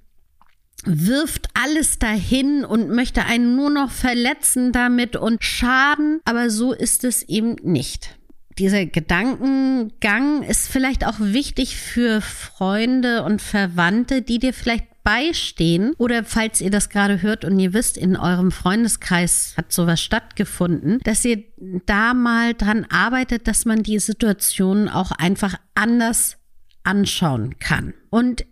wirft 0.85 1.49
alles 1.54 1.99
dahin 1.99 2.64
und 2.64 2.90
möchte 2.90 3.25
einen 3.25 3.57
nur 3.57 3.71
noch 3.71 3.90
verletzen 3.90 4.73
damit 4.73 5.16
und 5.16 5.45
schaden, 5.45 6.21
aber 6.25 6.50
so 6.50 6.73
ist 6.73 7.04
es 7.04 7.23
eben 7.23 7.57
nicht. 7.62 8.16
Dieser 8.59 8.85
Gedankengang 8.87 10.42
ist 10.42 10.69
vielleicht 10.69 11.07
auch 11.07 11.19
wichtig 11.19 11.76
für 11.76 12.21
Freunde 12.21 13.23
und 13.23 13.40
Verwandte, 13.40 14.23
die 14.23 14.38
dir 14.38 14.52
vielleicht 14.52 14.89
beistehen 15.02 15.92
oder 15.99 16.25
falls 16.25 16.61
ihr 16.61 16.71
das 16.71 16.88
gerade 16.88 17.23
hört 17.23 17.45
und 17.45 17.59
ihr 17.59 17.73
wisst, 17.73 17.97
in 17.97 18.16
eurem 18.16 18.50
Freundeskreis 18.50 19.54
hat 19.57 19.73
sowas 19.73 20.00
stattgefunden, 20.00 20.99
dass 21.04 21.25
ihr 21.25 21.45
da 21.87 22.14
mal 22.14 22.54
dran 22.54 22.87
arbeitet, 22.90 23.49
dass 23.49 23.64
man 23.64 23.83
die 23.83 23.99
Situation 23.99 24.88
auch 24.88 25.11
einfach 25.12 25.54
anders 25.75 26.37
anschauen 26.83 27.59
kann. 27.59 27.95
Und 28.11 28.45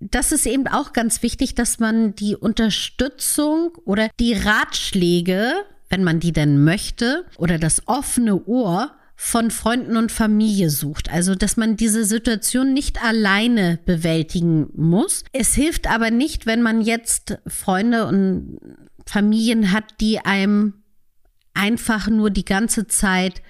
das 0.00 0.32
ist 0.32 0.46
eben 0.46 0.66
auch 0.68 0.92
ganz 0.92 1.22
wichtig, 1.22 1.54
dass 1.54 1.78
man 1.78 2.14
die 2.14 2.36
Unterstützung 2.36 3.72
oder 3.84 4.08
die 4.20 4.34
Ratschläge, 4.34 5.52
wenn 5.88 6.04
man 6.04 6.20
die 6.20 6.32
denn 6.32 6.64
möchte, 6.64 7.24
oder 7.38 7.58
das 7.58 7.86
offene 7.86 8.44
Ohr 8.44 8.95
von 9.16 9.50
Freunden 9.50 9.96
und 9.96 10.12
Familie 10.12 10.68
sucht. 10.68 11.10
Also, 11.10 11.34
dass 11.34 11.56
man 11.56 11.76
diese 11.76 12.04
Situation 12.04 12.74
nicht 12.74 13.02
alleine 13.02 13.78
bewältigen 13.86 14.68
muss. 14.74 15.24
Es 15.32 15.54
hilft 15.54 15.90
aber 15.90 16.10
nicht, 16.10 16.44
wenn 16.44 16.62
man 16.62 16.82
jetzt 16.82 17.38
Freunde 17.46 18.06
und 18.06 18.58
Familien 19.06 19.72
hat, 19.72 19.84
die 20.00 20.20
einem 20.20 20.74
einfach 21.54 22.08
nur 22.08 22.30
die 22.30 22.44
ganze 22.44 22.86
Zeit 22.86 23.40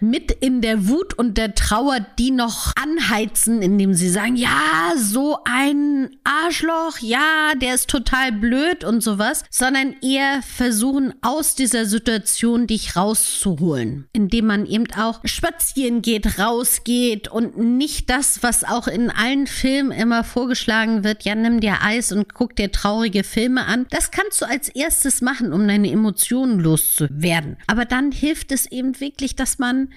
mit 0.00 0.30
in 0.30 0.60
der 0.60 0.88
Wut 0.88 1.14
und 1.14 1.38
der 1.38 1.54
Trauer 1.54 1.98
die 2.18 2.30
noch 2.30 2.72
anheizen, 2.76 3.62
indem 3.62 3.94
sie 3.94 4.08
sagen, 4.08 4.36
ja, 4.36 4.92
so 4.96 5.38
ein 5.44 6.10
Arschloch, 6.24 6.98
ja, 7.00 7.52
der 7.60 7.74
ist 7.74 7.90
total 7.90 8.32
blöd 8.32 8.84
und 8.84 9.02
sowas, 9.02 9.44
sondern 9.50 9.94
eher 10.02 10.42
versuchen 10.42 11.14
aus 11.22 11.54
dieser 11.54 11.86
Situation 11.86 12.66
dich 12.66 12.96
rauszuholen, 12.96 14.06
indem 14.12 14.46
man 14.46 14.66
eben 14.66 14.86
auch 14.96 15.20
spazieren 15.24 16.02
geht, 16.02 16.38
rausgeht 16.38 17.28
und 17.28 17.58
nicht 17.58 18.10
das, 18.10 18.42
was 18.42 18.64
auch 18.64 18.88
in 18.88 19.10
allen 19.10 19.46
Filmen 19.46 19.92
immer 19.92 20.24
vorgeschlagen 20.24 21.04
wird, 21.04 21.24
ja, 21.24 21.34
nimm 21.34 21.60
dir 21.60 21.78
Eis 21.82 22.12
und 22.12 22.34
guck 22.34 22.56
dir 22.56 22.72
traurige 22.72 23.24
Filme 23.24 23.66
an. 23.66 23.86
Das 23.90 24.10
kannst 24.10 24.40
du 24.40 24.46
als 24.46 24.68
erstes 24.68 25.20
machen, 25.20 25.52
um 25.52 25.66
deine 25.66 25.90
Emotionen 25.90 26.60
loszuwerden. 26.60 27.56
Aber 27.66 27.84
dann 27.84 28.12
hilft 28.12 28.52
es 28.52 28.66
eben 28.66 29.00
wirklich, 29.00 29.36
dass 29.36 29.58
man 29.58 29.89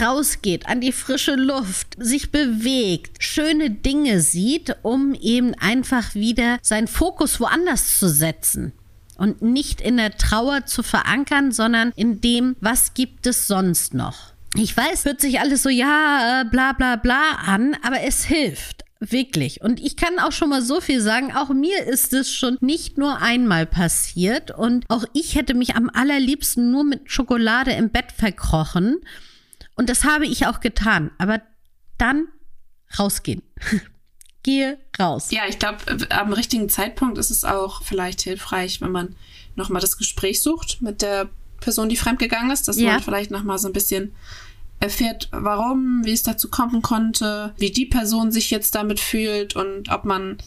rausgeht 0.00 0.66
an 0.66 0.80
die 0.80 0.92
frische 0.92 1.34
Luft, 1.34 1.96
sich 1.98 2.30
bewegt, 2.30 3.22
schöne 3.22 3.70
Dinge 3.70 4.20
sieht, 4.20 4.76
um 4.82 5.14
eben 5.14 5.54
einfach 5.54 6.14
wieder 6.14 6.58
seinen 6.62 6.88
Fokus 6.88 7.40
woanders 7.40 7.98
zu 7.98 8.08
setzen 8.08 8.72
und 9.16 9.42
nicht 9.42 9.80
in 9.80 9.96
der 9.96 10.16
Trauer 10.16 10.66
zu 10.66 10.82
verankern, 10.82 11.52
sondern 11.52 11.92
in 11.96 12.20
dem, 12.20 12.56
was 12.60 12.94
gibt 12.94 13.26
es 13.26 13.46
sonst 13.46 13.94
noch. 13.94 14.32
Ich 14.54 14.76
weiß, 14.76 15.04
hört 15.04 15.20
sich 15.20 15.40
alles 15.40 15.62
so 15.62 15.68
ja, 15.68 16.40
äh, 16.40 16.44
bla 16.44 16.72
bla 16.72 16.96
bla 16.96 17.32
an, 17.46 17.76
aber 17.82 18.00
es 18.02 18.24
hilft. 18.24 18.84
Wirklich. 18.98 19.60
Und 19.60 19.80
ich 19.80 19.96
kann 19.96 20.18
auch 20.18 20.32
schon 20.32 20.48
mal 20.48 20.62
so 20.62 20.80
viel 20.80 21.02
sagen, 21.02 21.34
auch 21.34 21.50
mir 21.50 21.84
ist 21.84 22.14
es 22.14 22.32
schon 22.32 22.56
nicht 22.60 22.96
nur 22.96 23.20
einmal 23.20 23.66
passiert. 23.66 24.50
Und 24.50 24.86
auch 24.88 25.04
ich 25.12 25.34
hätte 25.34 25.52
mich 25.52 25.76
am 25.76 25.90
allerliebsten 25.92 26.70
nur 26.70 26.84
mit 26.84 27.10
Schokolade 27.10 27.72
im 27.72 27.90
Bett 27.90 28.12
verkrochen. 28.16 28.96
Und 29.76 29.88
das 29.88 30.04
habe 30.04 30.26
ich 30.26 30.46
auch 30.46 30.60
getan. 30.60 31.10
Aber 31.18 31.40
dann 31.98 32.28
rausgehen. 32.98 33.42
Gehe 34.42 34.78
raus. 34.98 35.30
Ja, 35.30 35.42
ich 35.48 35.58
glaube, 35.58 35.78
am 36.10 36.32
richtigen 36.32 36.68
Zeitpunkt 36.68 37.18
ist 37.18 37.30
es 37.30 37.44
auch 37.44 37.82
vielleicht 37.82 38.20
hilfreich, 38.22 38.80
wenn 38.80 38.92
man 38.92 39.16
nochmal 39.56 39.80
das 39.80 39.98
Gespräch 39.98 40.42
sucht 40.42 40.82
mit 40.82 41.02
der 41.02 41.28
Person, 41.60 41.88
die 41.88 41.96
fremdgegangen 41.96 42.50
ist, 42.50 42.68
dass 42.68 42.78
ja. 42.78 42.92
man 42.92 43.02
vielleicht 43.02 43.30
nochmal 43.30 43.58
so 43.58 43.68
ein 43.68 43.72
bisschen 43.72 44.14
erfährt, 44.78 45.28
warum, 45.32 46.04
wie 46.04 46.12
es 46.12 46.22
dazu 46.22 46.48
kommen 46.48 46.82
konnte, 46.82 47.54
wie 47.58 47.70
die 47.70 47.86
Person 47.86 48.30
sich 48.30 48.50
jetzt 48.50 48.74
damit 48.74 49.00
fühlt 49.00 49.56
und 49.56 49.90
ob 49.90 50.04
man 50.04 50.38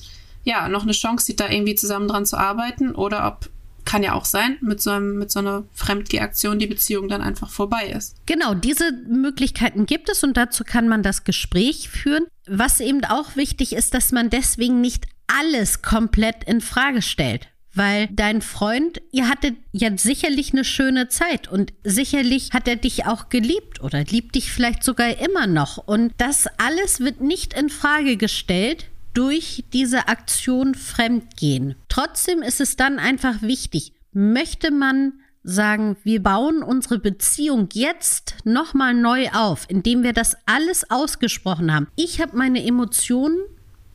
ja 0.43 0.69
noch 0.69 0.83
eine 0.83 0.91
Chance 0.91 1.25
sieht, 1.25 1.39
da 1.39 1.49
irgendwie 1.49 1.75
zusammen 1.75 2.07
dran 2.07 2.25
zu 2.25 2.37
arbeiten 2.37 2.95
oder 2.95 3.27
ob 3.27 3.49
kann 3.89 4.03
ja 4.03 4.13
auch 4.13 4.25
sein, 4.25 4.57
mit 4.61 4.79
so, 4.81 4.91
einem, 4.91 5.17
mit 5.17 5.31
so 5.31 5.39
einer 5.39 5.63
Fremdgehaktion 5.73 6.59
die 6.59 6.67
Beziehung 6.67 7.07
dann 7.07 7.21
einfach 7.21 7.49
vorbei 7.49 7.87
ist. 7.87 8.15
Genau, 8.27 8.53
diese 8.53 8.91
Möglichkeiten 9.07 9.87
gibt 9.87 10.09
es 10.09 10.23
und 10.23 10.37
dazu 10.37 10.63
kann 10.63 10.87
man 10.87 11.01
das 11.01 11.23
Gespräch 11.23 11.89
führen. 11.89 12.27
Was 12.45 12.81
eben 12.81 13.03
auch 13.03 13.35
wichtig 13.35 13.73
ist, 13.73 13.95
dass 13.95 14.11
man 14.11 14.29
deswegen 14.29 14.79
nicht 14.79 15.07
alles 15.25 15.81
komplett 15.81 16.43
in 16.43 16.61
Frage 16.61 17.01
stellt 17.01 17.47
weil 17.75 18.07
dein 18.11 18.41
Freund, 18.41 18.99
ihr 19.11 19.29
hattet 19.29 19.55
ja 19.71 19.95
sicherlich 19.95 20.51
eine 20.51 20.65
schöne 20.65 21.07
Zeit 21.07 21.47
und 21.47 21.71
sicherlich 21.83 22.49
hat 22.51 22.67
er 22.67 22.75
dich 22.75 23.05
auch 23.05 23.29
geliebt 23.29 23.81
oder 23.81 24.03
liebt 24.03 24.35
dich 24.35 24.51
vielleicht 24.51 24.83
sogar 24.83 25.19
immer 25.19 25.47
noch. 25.47 25.77
Und 25.77 26.13
das 26.17 26.47
alles 26.57 26.99
wird 26.99 27.21
nicht 27.21 27.53
in 27.53 27.69
Frage 27.69 28.17
gestellt 28.17 28.87
durch 29.13 29.63
diese 29.73 30.07
Aktion 30.07 30.75
Fremdgehen. 30.75 31.75
Trotzdem 31.89 32.41
ist 32.41 32.61
es 32.61 32.75
dann 32.75 32.99
einfach 32.99 33.41
wichtig, 33.41 33.93
möchte 34.13 34.71
man 34.71 35.13
sagen, 35.43 35.97
wir 36.03 36.21
bauen 36.21 36.63
unsere 36.63 36.99
Beziehung 36.99 37.69
jetzt 37.73 38.35
nochmal 38.43 38.93
neu 38.93 39.29
auf, 39.31 39.65
indem 39.69 40.03
wir 40.03 40.13
das 40.13 40.35
alles 40.45 40.89
ausgesprochen 40.89 41.73
haben. 41.73 41.87
Ich 41.95 42.21
habe 42.21 42.37
meine 42.37 42.63
Emotionen 42.65 43.37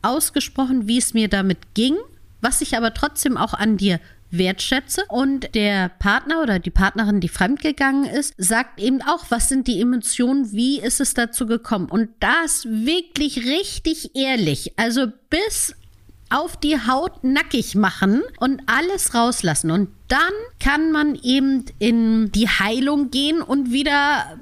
ausgesprochen, 0.01 0.87
wie 0.87 0.97
es 0.97 1.13
mir 1.13 1.29
damit 1.29 1.73
ging 1.75 1.95
was 2.45 2.61
ich 2.61 2.77
aber 2.77 2.93
trotzdem 2.93 3.37
auch 3.37 3.55
an 3.55 3.75
dir 3.75 3.99
wertschätze. 4.31 5.03
Und 5.09 5.53
der 5.55 5.89
Partner 5.89 6.41
oder 6.41 6.59
die 6.59 6.71
Partnerin, 6.71 7.21
die 7.21 7.29
fremdgegangen 7.29 8.05
ist, 8.05 8.33
sagt 8.37 8.79
eben 8.79 9.01
auch, 9.01 9.25
was 9.29 9.49
sind 9.49 9.67
die 9.67 9.81
Emotionen, 9.81 10.51
wie 10.51 10.79
ist 10.79 11.01
es 11.01 11.13
dazu 11.13 11.45
gekommen. 11.45 11.89
Und 11.89 12.09
das 12.19 12.65
wirklich 12.65 13.45
richtig 13.45 14.15
ehrlich, 14.15 14.73
also 14.77 15.07
bis 15.29 15.75
auf 16.29 16.57
die 16.57 16.77
Haut 16.87 17.23
nackig 17.23 17.75
machen 17.75 18.23
und 18.39 18.61
alles 18.65 19.13
rauslassen. 19.13 19.71
Und 19.71 19.89
dann 20.07 20.33
kann 20.59 20.91
man 20.91 21.15
eben 21.15 21.65
in 21.79 22.31
die 22.31 22.49
Heilung 22.49 23.11
gehen 23.11 23.41
und 23.41 23.71
wieder 23.71 24.37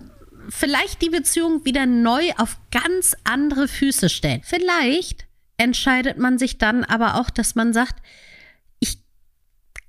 vielleicht 0.49 1.01
die 1.01 1.09
Beziehung 1.09 1.65
wieder 1.65 1.85
neu 1.85 2.31
auf 2.37 2.57
ganz 2.71 3.15
andere 3.23 3.67
Füße 3.67 4.09
stellen. 4.09 4.41
Vielleicht 4.43 5.25
entscheidet 5.57 6.17
man 6.17 6.37
sich 6.37 6.57
dann 6.57 6.83
aber 6.83 7.15
auch, 7.19 7.29
dass 7.29 7.55
man 7.55 7.73
sagt, 7.73 8.01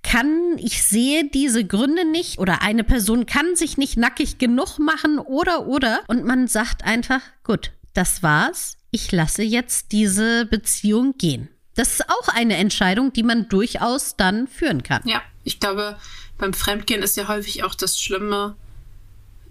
kann, 0.05 0.59
ich 0.59 0.85
sehe 0.85 1.29
diese 1.29 1.65
Gründe 1.65 2.09
nicht 2.09 2.39
oder 2.39 2.63
eine 2.63 2.85
Person 2.85 3.27
kann 3.27 3.57
sich 3.57 3.77
nicht 3.77 3.97
nackig 3.97 4.39
genug 4.39 4.79
machen 4.79 5.19
oder 5.19 5.67
oder 5.67 6.03
und 6.07 6.25
man 6.25 6.47
sagt 6.47 6.85
einfach, 6.85 7.21
gut, 7.43 7.73
das 7.95 8.23
war's, 8.23 8.77
ich 8.93 9.11
lasse 9.11 9.43
jetzt 9.43 9.91
diese 9.91 10.47
Beziehung 10.47 11.15
gehen. 11.19 11.49
Das 11.75 11.95
ist 11.95 12.09
auch 12.09 12.29
eine 12.29 12.57
Entscheidung, 12.57 13.13
die 13.13 13.25
man 13.25 13.49
durchaus 13.49 14.15
dann 14.17 14.47
führen 14.47 14.85
kann. 14.85 15.03
Ja, 15.05 15.23
ich 15.43 15.59
glaube, 15.59 15.97
beim 16.39 16.53
Fremdgehen 16.53 17.03
ist 17.03 17.17
ja 17.17 17.27
häufig 17.27 17.65
auch 17.65 17.75
das 17.75 18.01
Schlimme, 18.01 18.55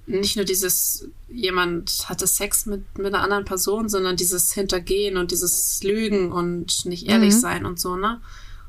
nicht 0.05 0.36
nur 0.36 0.45
dieses, 0.45 1.07
jemand 1.29 2.05
hatte 2.10 2.27
Sex 2.27 2.65
mit, 2.65 2.98
mit 2.98 3.07
einer 3.07 3.24
anderen 3.24 3.45
Person, 3.45 3.89
sondern 3.89 4.17
dieses 4.17 4.53
Hintergehen 4.53 5.17
und 5.17 5.31
dieses 5.31 5.81
Lügen 5.83 6.31
und 6.31 6.86
nicht 6.86 7.07
ehrlich 7.07 7.33
mhm. 7.33 7.39
sein 7.39 7.65
und 7.65 7.79
so, 7.79 7.95
ne? 7.95 8.22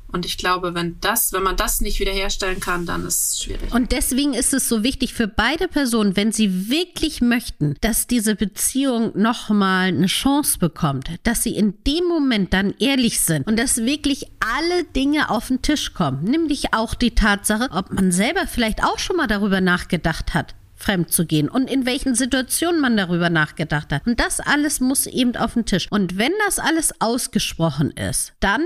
Und 0.07 0.25
ich 0.25 0.37
glaube, 0.37 0.73
wenn 0.75 0.99
das, 1.01 1.33
wenn 1.33 1.43
man 1.43 1.57
das 1.57 1.81
nicht 1.81 1.99
wiederherstellen 1.99 2.59
kann, 2.59 2.85
dann 2.85 3.05
ist 3.05 3.31
es 3.31 3.43
schwierig. 3.43 3.73
Und 3.73 3.91
deswegen 3.91 4.33
ist 4.33 4.53
es 4.53 4.69
so 4.69 4.83
wichtig 4.83 5.13
für 5.13 5.27
beide 5.27 5.67
Personen, 5.67 6.15
wenn 6.15 6.31
sie 6.31 6.69
wirklich 6.69 7.21
möchten, 7.21 7.75
dass 7.81 8.07
diese 8.07 8.35
Beziehung 8.35 9.11
nochmal 9.15 9.89
eine 9.89 10.07
Chance 10.07 10.59
bekommt, 10.59 11.09
dass 11.23 11.43
sie 11.43 11.55
in 11.55 11.73
dem 11.85 12.05
Moment 12.05 12.53
dann 12.53 12.73
ehrlich 12.79 13.19
sind 13.21 13.47
und 13.47 13.57
dass 13.57 13.77
wirklich 13.77 14.27
alle 14.39 14.83
Dinge 14.85 15.29
auf 15.29 15.47
den 15.47 15.61
Tisch 15.61 15.93
kommen. 15.93 16.23
Nämlich 16.23 16.73
auch 16.73 16.93
die 16.93 17.15
Tatsache, 17.15 17.69
ob 17.71 17.91
man 17.91 18.11
selber 18.11 18.47
vielleicht 18.47 18.83
auch 18.83 18.99
schon 18.99 19.17
mal 19.17 19.27
darüber 19.27 19.59
nachgedacht 19.59 20.33
hat, 20.33 20.55
fremd 20.75 21.11
zu 21.11 21.25
gehen 21.25 21.49
und 21.49 21.69
in 21.69 21.85
welchen 21.85 22.15
Situationen 22.15 22.79
man 22.79 22.95
darüber 22.95 23.29
nachgedacht 23.29 23.91
hat. 23.91 24.05
Und 24.05 24.19
das 24.19 24.39
alles 24.39 24.79
muss 24.79 25.07
eben 25.07 25.35
auf 25.35 25.55
den 25.55 25.65
Tisch. 25.65 25.91
Und 25.91 26.17
wenn 26.17 26.31
das 26.45 26.59
alles 26.59 27.01
ausgesprochen 27.01 27.91
ist, 27.91 28.33
dann 28.39 28.65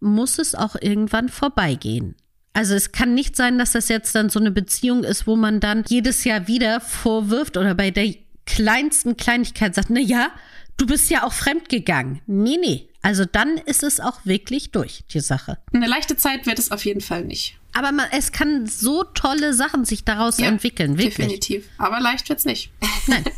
muss 0.00 0.38
es 0.38 0.54
auch 0.54 0.76
irgendwann 0.80 1.28
vorbeigehen. 1.28 2.16
Also 2.52 2.74
es 2.74 2.92
kann 2.92 3.14
nicht 3.14 3.36
sein, 3.36 3.58
dass 3.58 3.72
das 3.72 3.88
jetzt 3.88 4.14
dann 4.14 4.28
so 4.28 4.40
eine 4.40 4.50
Beziehung 4.50 5.04
ist, 5.04 5.26
wo 5.26 5.36
man 5.36 5.60
dann 5.60 5.84
jedes 5.88 6.24
Jahr 6.24 6.48
wieder 6.48 6.80
vorwirft 6.80 7.56
oder 7.56 7.74
bei 7.74 7.90
der 7.90 8.14
kleinsten 8.44 9.16
Kleinigkeit 9.16 9.74
sagt, 9.74 9.90
na 9.90 10.00
ja, 10.00 10.30
du 10.76 10.86
bist 10.86 11.10
ja 11.10 11.22
auch 11.24 11.32
fremd 11.32 11.68
gegangen. 11.68 12.20
Nee, 12.26 12.58
nee. 12.60 12.88
Also 13.02 13.24
dann 13.24 13.56
ist 13.56 13.82
es 13.82 14.00
auch 14.00 14.24
wirklich 14.24 14.72
durch, 14.72 15.04
die 15.10 15.20
Sache. 15.20 15.58
Eine 15.72 15.86
leichte 15.86 16.16
Zeit 16.16 16.46
wird 16.46 16.58
es 16.58 16.70
auf 16.70 16.84
jeden 16.84 17.00
Fall 17.00 17.24
nicht. 17.24 17.56
Aber 17.72 17.92
man, 17.92 18.06
es 18.12 18.32
kann 18.32 18.66
so 18.66 19.04
tolle 19.04 19.54
Sachen 19.54 19.84
sich 19.84 20.04
daraus 20.04 20.38
ja, 20.38 20.48
entwickeln, 20.48 20.98
wirklich. 20.98 21.16
Definitiv. 21.16 21.68
Aber 21.78 22.00
leicht 22.00 22.28
wird's 22.28 22.44
nicht. 22.44 22.72
Nein. 23.06 23.24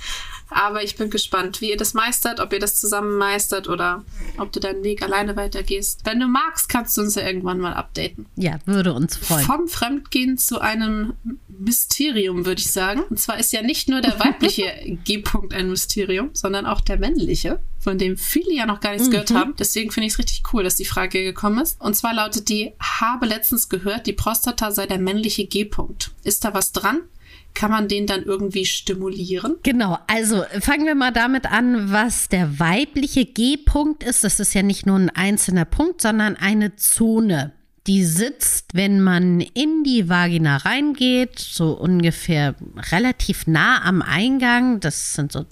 Aber 0.54 0.82
ich 0.82 0.96
bin 0.96 1.10
gespannt, 1.10 1.60
wie 1.60 1.70
ihr 1.70 1.76
das 1.76 1.94
meistert, 1.94 2.40
ob 2.40 2.52
ihr 2.52 2.58
das 2.58 2.78
zusammen 2.78 3.16
meistert 3.16 3.68
oder 3.68 4.04
ob 4.38 4.52
du 4.52 4.60
deinen 4.60 4.84
Weg 4.84 5.02
alleine 5.02 5.36
weitergehst. 5.36 6.00
Wenn 6.04 6.20
du 6.20 6.26
magst, 6.26 6.68
kannst 6.68 6.96
du 6.96 7.02
uns 7.02 7.14
ja 7.14 7.26
irgendwann 7.26 7.58
mal 7.58 7.74
updaten. 7.74 8.26
Ja, 8.36 8.58
würde 8.64 8.92
uns 8.92 9.16
freuen. 9.16 9.44
Vom 9.44 9.68
Fremdgehen 9.68 10.38
zu 10.38 10.60
einem 10.60 11.14
Mysterium, 11.48 12.44
würde 12.44 12.60
ich 12.60 12.72
sagen. 12.72 13.02
Und 13.08 13.18
zwar 13.18 13.38
ist 13.38 13.52
ja 13.52 13.62
nicht 13.62 13.88
nur 13.88 14.00
der 14.00 14.18
weibliche 14.18 14.72
G-Punkt 15.04 15.54
ein 15.54 15.68
Mysterium, 15.68 16.30
sondern 16.32 16.66
auch 16.66 16.80
der 16.80 16.98
männliche, 16.98 17.60
von 17.78 17.98
dem 17.98 18.16
viele 18.16 18.54
ja 18.54 18.66
noch 18.66 18.80
gar 18.80 18.92
nichts 18.92 19.08
mhm. 19.08 19.12
gehört 19.12 19.34
haben. 19.34 19.54
Deswegen 19.58 19.90
finde 19.90 20.06
ich 20.06 20.14
es 20.14 20.18
richtig 20.18 20.42
cool, 20.52 20.64
dass 20.64 20.76
die 20.76 20.84
Frage 20.84 21.22
gekommen 21.22 21.60
ist. 21.60 21.80
Und 21.80 21.94
zwar 21.94 22.14
lautet 22.14 22.48
die, 22.48 22.72
habe 22.80 23.26
letztens 23.26 23.68
gehört, 23.68 24.06
die 24.06 24.12
Prostata 24.12 24.70
sei 24.70 24.86
der 24.86 24.98
männliche 24.98 25.46
G-Punkt. 25.46 26.10
Ist 26.24 26.44
da 26.44 26.54
was 26.54 26.72
dran? 26.72 27.00
Kann 27.54 27.70
man 27.70 27.88
den 27.88 28.06
dann 28.06 28.22
irgendwie 28.22 28.64
stimulieren? 28.64 29.56
Genau, 29.62 29.98
also 30.06 30.44
fangen 30.60 30.86
wir 30.86 30.94
mal 30.94 31.12
damit 31.12 31.46
an, 31.46 31.92
was 31.92 32.28
der 32.28 32.58
weibliche 32.58 33.24
G-Punkt 33.24 34.02
ist. 34.02 34.24
Das 34.24 34.40
ist 34.40 34.54
ja 34.54 34.62
nicht 34.62 34.86
nur 34.86 34.98
ein 34.98 35.10
einzelner 35.10 35.64
Punkt, 35.64 36.00
sondern 36.00 36.36
eine 36.36 36.76
Zone. 36.76 37.52
Die 37.86 38.04
sitzt, 38.04 38.74
wenn 38.74 39.00
man 39.00 39.40
in 39.40 39.82
die 39.84 40.08
Vagina 40.08 40.58
reingeht, 40.58 41.38
so 41.38 41.72
ungefähr 41.72 42.54
relativ 42.92 43.46
nah 43.46 43.82
am 43.84 44.02
Eingang. 44.02 44.78
Das 44.78 45.14
sind 45.14 45.32
so 45.32 45.44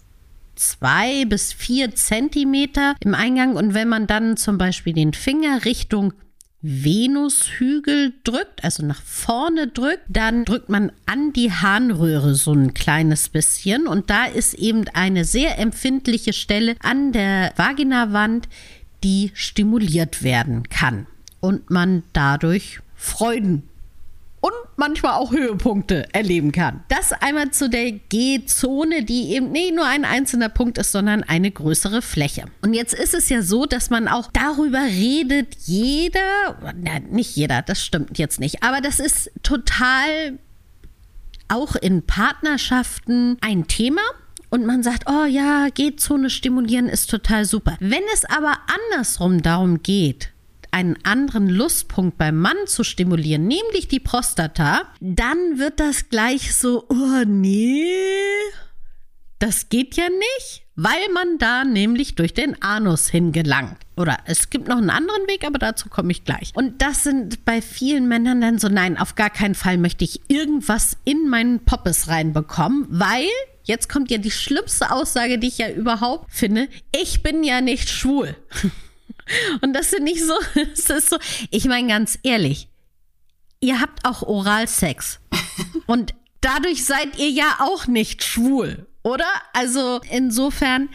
zwei 0.55 1.25
bis 1.25 1.53
vier 1.53 1.95
Zentimeter 1.95 2.95
im 3.01 3.15
Eingang. 3.15 3.57
Und 3.57 3.75
wenn 3.75 3.89
man 3.89 4.07
dann 4.07 4.37
zum 4.37 4.59
Beispiel 4.59 4.93
den 4.93 5.13
Finger 5.13 5.65
Richtung 5.65 6.13
Venushügel 6.63 8.13
drückt, 8.23 8.63
also 8.63 8.85
nach 8.85 9.01
vorne 9.03 9.69
drückt, 9.69 10.05
dann 10.09 10.45
drückt 10.45 10.69
man 10.69 10.93
an 11.07 11.33
die 11.33 11.51
Harnröhre 11.51 12.35
so 12.35 12.53
ein 12.53 12.75
kleines 12.75 13.29
bisschen. 13.31 13.87
Und 13.87 14.11
da 14.11 14.27
ist 14.27 14.55
eben 14.55 14.85
eine 14.93 15.25
sehr 15.25 15.59
empfindliche 15.59 16.33
Stelle 16.33 16.77
an 16.81 17.13
der 17.13 17.53
Vaginawand, 17.57 18.49
die 19.03 19.31
stimuliert 19.35 20.23
werden 20.23 20.69
kann 20.69 21.07
und 21.41 21.71
man 21.71 22.03
dadurch 22.13 22.81
Freuden 22.95 23.63
und 24.41 24.53
manchmal 24.77 25.15
auch 25.15 25.33
Höhepunkte 25.33 26.09
erleben 26.15 26.53
kann. 26.53 26.83
Das 26.89 27.13
einmal 27.13 27.51
zu 27.51 27.69
der 27.69 27.93
G-Zone, 27.93 29.05
die 29.05 29.35
eben 29.35 29.53
nicht 29.53 29.75
nur 29.75 29.85
ein 29.85 30.05
einzelner 30.05 30.49
Punkt 30.49 30.79
ist, 30.79 30.93
sondern 30.93 31.23
eine 31.23 31.51
größere 31.51 32.03
Fläche. 32.03 32.45
Und 32.63 32.75
jetzt 32.75 32.95
ist 32.95 33.15
es 33.15 33.29
ja 33.29 33.43
so, 33.43 33.67
dass 33.67 33.91
man 33.91 34.09
auch 34.09 34.31
darüber 34.33 34.83
redet, 34.83 35.57
jeder, 35.67 36.57
na, 36.77 37.01
nicht 37.11 37.37
jeder, 37.37 37.63
das 37.63 37.85
stimmt 37.85 38.19
jetzt 38.19 38.41
nicht, 38.41 38.63
aber 38.63 38.81
das 38.81 39.01
ist 39.01 39.31
total 39.43 40.39
auch 41.49 41.77
in 41.77 42.07
Partnerschaften 42.07 43.37
ein 43.41 43.67
Thema. 43.67 44.03
Und 44.53 44.67
man 44.67 44.83
sagt, 44.83 45.05
oh 45.09 45.27
ja, 45.27 45.69
G-Zone 45.69 46.29
stimulieren 46.29 46.89
ist 46.89 47.09
total 47.09 47.45
super. 47.45 47.77
Wenn 47.79 48.03
es 48.13 48.25
aber 48.25 48.59
andersrum 48.91 49.43
darum 49.43 49.83
geht, 49.83 50.33
einen 50.73 50.97
anderen 51.05 51.49
Lustpunkt 51.49 52.19
beim 52.19 52.39
Mann 52.39 52.57
zu 52.67 52.85
stimulieren, 52.85 53.47
nämlich 53.47 53.89
die 53.89 54.01
Prostata, 54.01 54.83
dann 55.01 55.59
wird 55.59 55.81
das 55.81 56.09
gleich 56.09 56.55
so, 56.55 56.85
oh 56.89 57.25
nee, 57.27 57.85
das 59.41 59.71
geht 59.71 59.97
ja 59.97 60.05
nicht, 60.09 60.63
weil 60.77 61.09
man 61.15 61.39
da 61.39 61.65
nämlich 61.65 62.15
durch 62.15 62.35
den 62.35 62.61
Anus 62.63 63.09
hingelangt. 63.09 63.79
Oder 63.97 64.19
es 64.27 64.51
gibt 64.51 64.69
noch 64.69 64.77
einen 64.77 64.91
anderen 64.91 65.27
Weg, 65.29 65.47
aber 65.47 65.59
dazu 65.59 65.89
komme 65.89 66.13
ich 66.13 66.25
gleich. 66.25 66.53
Und 66.55 66.83
das 66.83 67.05
sind 67.05 67.45
bei 67.47 67.63
vielen 67.63 68.07
Männern 68.07 68.43
dann 68.43 68.59
so, 68.59 68.69
nein, 68.69 68.99
auf 68.99 69.15
gar 69.15 69.31
keinen 69.31 69.55
Fall 69.55 69.79
möchte 69.79 70.05
ich 70.05 70.21
irgendwas 70.29 70.99
in 71.05 71.29
meinen 71.29 71.65
Poppes 71.65 72.09
reinbekommen, 72.09 72.87
weil 72.91 73.29
jetzt 73.65 73.89
kommt 73.89 74.11
ja 74.11 74.19
die 74.19 74.31
schlimmste 74.31 74.91
Aussage, 74.91 75.39
die 75.39 75.49
ich 75.49 75.59
ja 75.59 75.71
überhaupt 75.71 76.31
finde. 76.31 76.69
Ich 76.95 77.23
bin 77.23 77.43
ja 77.43 77.63
nicht 77.63 77.89
schwul. 77.89 78.37
Und 79.61 79.73
das 79.75 79.91
sind 79.91 80.05
nicht 80.05 80.25
so, 80.25 80.35
das 80.55 80.91
ist 80.91 81.11
so, 81.11 81.19
ich 81.51 81.65
meine 81.67 81.89
ganz 81.89 82.19
ehrlich, 82.23 82.69
ihr 83.61 83.81
habt 83.81 84.05
auch 84.05 84.23
Oralsex. 84.23 85.21
Und 85.87 86.15
dadurch 86.41 86.85
seid 86.85 87.19
ihr 87.19 87.31
ja 87.31 87.59
auch 87.61 87.87
nicht 87.87 88.25
schwul, 88.25 88.87
oder? 89.03 89.31
Also 89.53 90.01
insofern 90.11 90.89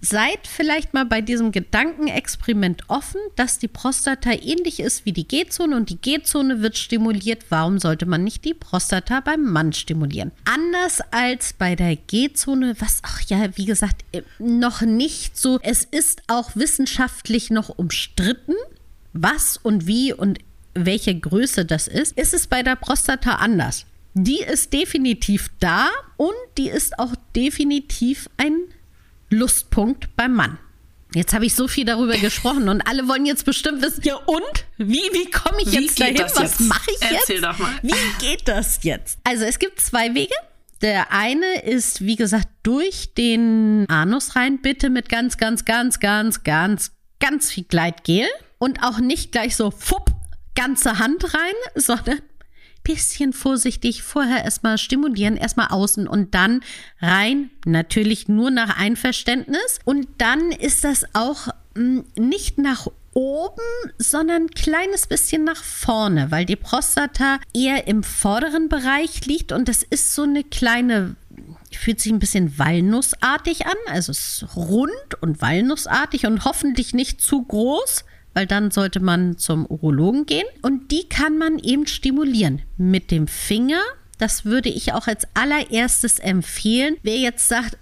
seid 0.00 0.46
vielleicht 0.46 0.94
mal 0.94 1.04
bei 1.04 1.20
diesem 1.20 1.52
Gedankenexperiment 1.52 2.82
offen, 2.88 3.20
dass 3.34 3.58
die 3.58 3.68
Prostata 3.68 4.30
ähnlich 4.32 4.80
ist 4.80 5.04
wie 5.04 5.12
die 5.12 5.26
G-Zone 5.26 5.74
und 5.74 5.90
die 5.90 5.96
G-Zone 5.96 6.62
wird 6.62 6.76
stimuliert. 6.76 7.46
Warum 7.48 7.78
sollte 7.78 8.06
man 8.06 8.22
nicht 8.22 8.44
die 8.44 8.54
Prostata 8.54 9.20
beim 9.20 9.42
Mann 9.42 9.72
stimulieren? 9.72 10.32
Anders 10.44 11.00
als 11.10 11.54
bei 11.54 11.74
der 11.74 11.96
G-Zone, 11.96 12.76
was 12.78 13.02
auch 13.04 13.20
ja, 13.28 13.56
wie 13.56 13.64
gesagt, 13.64 14.04
noch 14.38 14.82
nicht 14.82 15.36
so, 15.38 15.58
es 15.62 15.84
ist 15.84 16.22
auch 16.26 16.54
wissenschaftlich 16.54 17.50
noch 17.50 17.70
umstritten, 17.70 18.54
was 19.12 19.56
und 19.56 19.86
wie 19.86 20.12
und 20.12 20.38
welche 20.74 21.18
Größe 21.18 21.64
das 21.64 21.88
ist, 21.88 22.16
ist 22.18 22.34
es 22.34 22.46
bei 22.46 22.62
der 22.62 22.76
Prostata 22.76 23.36
anders. 23.36 23.86
Die 24.14 24.40
ist 24.40 24.72
definitiv 24.72 25.50
da 25.58 25.88
und 26.16 26.32
die 26.58 26.68
ist 26.68 26.98
auch 26.98 27.14
definitiv 27.34 28.28
ein 28.36 28.56
Lustpunkt 29.30 30.14
beim 30.16 30.34
Mann. 30.34 30.58
Jetzt 31.14 31.32
habe 31.32 31.46
ich 31.46 31.54
so 31.54 31.68
viel 31.68 31.84
darüber 31.84 32.16
gesprochen 32.18 32.68
und 32.68 32.82
alle 32.82 33.08
wollen 33.08 33.26
jetzt 33.26 33.44
bestimmt 33.44 33.80
wissen, 33.80 34.02
ja 34.04 34.16
und? 34.16 34.42
Wie, 34.76 35.00
wie 35.12 35.30
komme 35.30 35.62
ich 35.62 35.72
jetzt 35.72 36.00
dahin? 36.00 36.18
Was 36.18 36.60
mache 36.60 36.90
ich 36.90 37.00
jetzt? 37.00 37.30
Erzähl 37.30 37.40
doch 37.40 37.58
mal. 37.58 37.72
Wie 37.82 38.26
geht 38.26 38.46
das 38.48 38.80
jetzt? 38.82 39.18
Also 39.24 39.44
es 39.44 39.58
gibt 39.58 39.80
zwei 39.80 40.14
Wege. 40.14 40.34
Der 40.82 41.12
eine 41.12 41.62
ist, 41.62 42.02
wie 42.04 42.16
gesagt, 42.16 42.48
durch 42.62 43.14
den 43.14 43.86
Anus 43.88 44.36
rein, 44.36 44.60
bitte 44.60 44.90
mit 44.90 45.08
ganz, 45.08 45.38
ganz, 45.38 45.64
ganz, 45.64 46.00
ganz, 46.00 46.42
ganz, 46.44 46.92
ganz 47.18 47.50
viel 47.50 47.64
Gleitgel 47.64 48.26
und 48.58 48.82
auch 48.82 48.98
nicht 48.98 49.32
gleich 49.32 49.56
so 49.56 49.70
fupp 49.70 50.10
ganze 50.54 50.98
Hand 50.98 51.34
rein, 51.34 51.54
sondern 51.74 52.20
bisschen 52.86 53.32
vorsichtig 53.32 54.02
vorher 54.02 54.44
erstmal 54.44 54.78
stimulieren, 54.78 55.36
erstmal 55.36 55.68
außen 55.68 56.06
und 56.06 56.34
dann 56.34 56.60
rein. 57.00 57.50
Natürlich 57.64 58.28
nur 58.28 58.50
nach 58.50 58.78
Einverständnis. 58.78 59.80
Und 59.84 60.06
dann 60.18 60.52
ist 60.52 60.84
das 60.84 61.04
auch 61.12 61.48
mh, 61.74 61.74
hm, 61.74 62.04
nicht 62.16 62.58
nach 62.58 62.86
oben, 63.12 63.62
sondern 63.98 64.42
ein 64.42 64.50
kleines 64.50 65.06
bisschen 65.06 65.42
nach 65.42 65.64
vorne, 65.64 66.30
weil 66.30 66.44
die 66.44 66.54
Prostata 66.54 67.38
eher 67.54 67.88
im 67.88 68.02
vorderen 68.02 68.68
Bereich 68.68 69.24
liegt 69.24 69.52
und 69.52 69.68
das 69.68 69.82
ist 69.82 70.14
so 70.14 70.22
eine 70.22 70.44
kleine 70.44 71.16
fühlt 71.72 72.00
sich 72.00 72.12
ein 72.12 72.18
bisschen 72.18 72.58
walnussartig 72.58 73.66
an, 73.66 73.76
also 73.88 74.12
es 74.12 74.42
ist 74.42 74.56
rund 74.56 74.90
und 75.20 75.40
walnussartig 75.42 76.26
und 76.26 76.44
hoffentlich 76.44 76.94
nicht 76.94 77.20
zu 77.20 77.42
groß 77.42 78.04
weil 78.36 78.46
dann 78.46 78.70
sollte 78.70 79.00
man 79.00 79.38
zum 79.38 79.64
Urologen 79.64 80.26
gehen. 80.26 80.44
Und 80.60 80.90
die 80.90 81.08
kann 81.08 81.38
man 81.38 81.58
eben 81.58 81.86
stimulieren 81.86 82.60
mit 82.76 83.10
dem 83.10 83.28
Finger 83.28 83.80
das 84.18 84.44
würde 84.44 84.68
ich 84.68 84.92
auch 84.92 85.06
als 85.06 85.26
allererstes 85.34 86.18
empfehlen. 86.18 86.96
Wer 87.02 87.18
jetzt 87.18 87.48
sagt, 87.48 87.76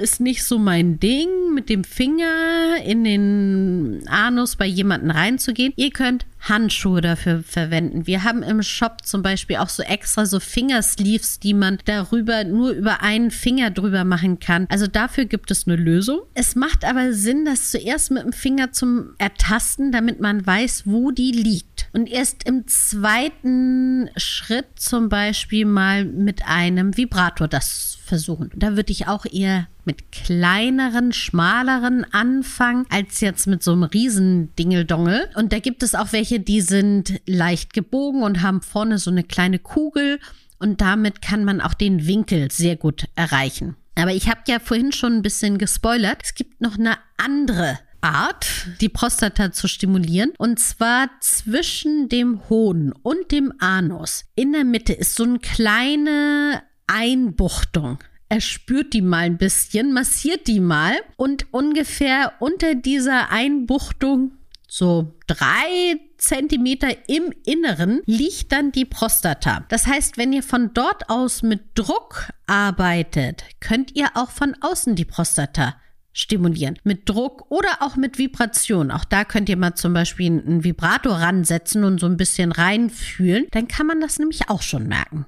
ist 0.00 0.20
nicht 0.20 0.44
so 0.44 0.58
mein 0.58 0.98
Ding, 1.00 1.28
mit 1.54 1.68
dem 1.68 1.84
Finger 1.84 2.76
in 2.84 3.04
den 3.04 4.02
Anus 4.08 4.56
bei 4.56 4.66
jemandem 4.66 5.10
reinzugehen, 5.10 5.72
ihr 5.76 5.90
könnt 5.90 6.26
Handschuhe 6.48 7.00
dafür 7.00 7.42
verwenden. 7.42 8.06
Wir 8.06 8.22
haben 8.22 8.42
im 8.42 8.62
Shop 8.62 8.98
zum 9.04 9.22
Beispiel 9.22 9.56
auch 9.56 9.70
so 9.70 9.82
extra 9.82 10.26
so 10.26 10.40
Fingersleeves, 10.40 11.40
die 11.40 11.54
man 11.54 11.78
darüber 11.86 12.44
nur 12.44 12.72
über 12.72 13.02
einen 13.02 13.30
Finger 13.30 13.70
drüber 13.70 14.04
machen 14.04 14.40
kann. 14.40 14.66
Also 14.68 14.86
dafür 14.86 15.24
gibt 15.24 15.50
es 15.50 15.66
eine 15.66 15.76
Lösung. 15.76 16.20
Es 16.34 16.54
macht 16.54 16.84
aber 16.84 17.12
Sinn, 17.14 17.44
das 17.44 17.70
zuerst 17.70 18.10
mit 18.10 18.24
dem 18.24 18.32
Finger 18.32 18.72
zum 18.72 19.14
Ertasten, 19.18 19.90
damit 19.90 20.20
man 20.20 20.46
weiß, 20.46 20.82
wo 20.84 21.10
die 21.10 21.32
liegt. 21.32 21.73
Und 21.94 22.08
erst 22.10 22.42
im 22.48 22.66
zweiten 22.66 24.10
Schritt 24.16 24.66
zum 24.74 25.08
Beispiel 25.08 25.64
mal 25.64 26.04
mit 26.04 26.44
einem 26.44 26.96
Vibrator 26.96 27.46
das 27.46 27.98
versuchen. 28.04 28.50
Da 28.56 28.74
würde 28.74 28.90
ich 28.90 29.06
auch 29.06 29.24
eher 29.26 29.68
mit 29.84 30.10
kleineren, 30.10 31.12
schmaleren 31.12 32.04
anfangen, 32.12 32.84
als 32.90 33.20
jetzt 33.20 33.46
mit 33.46 33.62
so 33.62 33.70
einem 33.70 33.84
riesen 33.84 34.52
Dingeldongel. 34.56 35.28
Und 35.36 35.52
da 35.52 35.60
gibt 35.60 35.84
es 35.84 35.94
auch 35.94 36.12
welche, 36.12 36.40
die 36.40 36.62
sind 36.62 37.20
leicht 37.26 37.72
gebogen 37.72 38.24
und 38.24 38.42
haben 38.42 38.60
vorne 38.60 38.98
so 38.98 39.12
eine 39.12 39.22
kleine 39.22 39.60
Kugel. 39.60 40.18
Und 40.58 40.80
damit 40.80 41.22
kann 41.22 41.44
man 41.44 41.60
auch 41.60 41.74
den 41.74 42.08
Winkel 42.08 42.50
sehr 42.50 42.74
gut 42.74 43.04
erreichen. 43.14 43.76
Aber 43.94 44.12
ich 44.12 44.28
habe 44.28 44.40
ja 44.48 44.58
vorhin 44.58 44.90
schon 44.90 45.12
ein 45.12 45.22
bisschen 45.22 45.58
gespoilert. 45.58 46.18
Es 46.24 46.34
gibt 46.34 46.60
noch 46.60 46.76
eine 46.76 46.96
andere 47.18 47.78
Art, 48.04 48.46
die 48.80 48.88
Prostata 48.88 49.50
zu 49.50 49.66
stimulieren. 49.66 50.32
Und 50.38 50.60
zwar 50.60 51.08
zwischen 51.20 52.08
dem 52.08 52.48
Hoden 52.48 52.92
und 53.02 53.32
dem 53.32 53.52
Anus. 53.58 54.26
In 54.34 54.52
der 54.52 54.64
Mitte 54.64 54.92
ist 54.92 55.16
so 55.16 55.24
eine 55.24 55.38
kleine 55.38 56.62
Einbuchtung. 56.86 57.98
Er 58.28 58.40
spürt 58.40 58.92
die 58.92 59.02
mal 59.02 59.24
ein 59.24 59.38
bisschen, 59.38 59.92
massiert 59.92 60.46
die 60.46 60.60
mal 60.60 60.94
und 61.16 61.46
ungefähr 61.52 62.34
unter 62.40 62.74
dieser 62.74 63.30
Einbuchtung 63.30 64.32
so 64.66 65.14
drei 65.28 66.00
Zentimeter 66.18 66.88
im 67.08 67.32
Inneren 67.44 68.00
liegt 68.06 68.50
dann 68.50 68.72
die 68.72 68.86
Prostata. 68.86 69.64
Das 69.68 69.86
heißt, 69.86 70.16
wenn 70.16 70.32
ihr 70.32 70.42
von 70.42 70.72
dort 70.74 71.10
aus 71.10 71.42
mit 71.42 71.60
Druck 71.74 72.30
arbeitet, 72.46 73.44
könnt 73.60 73.94
ihr 73.94 74.08
auch 74.14 74.30
von 74.30 74.56
außen 74.60 74.96
die 74.96 75.04
Prostata 75.04 75.76
stimulieren. 76.14 76.78
Mit 76.84 77.08
Druck 77.08 77.50
oder 77.50 77.68
auch 77.80 77.96
mit 77.96 78.16
Vibration. 78.16 78.90
Auch 78.90 79.04
da 79.04 79.24
könnt 79.24 79.50
ihr 79.50 79.58
mal 79.58 79.74
zum 79.74 79.92
Beispiel 79.92 80.26
einen 80.26 80.64
Vibrator 80.64 81.16
ransetzen 81.16 81.84
und 81.84 82.00
so 82.00 82.06
ein 82.06 82.16
bisschen 82.16 82.52
reinfühlen. 82.52 83.46
Dann 83.50 83.68
kann 83.68 83.86
man 83.86 84.00
das 84.00 84.18
nämlich 84.18 84.48
auch 84.48 84.62
schon 84.62 84.86
merken 84.86 85.26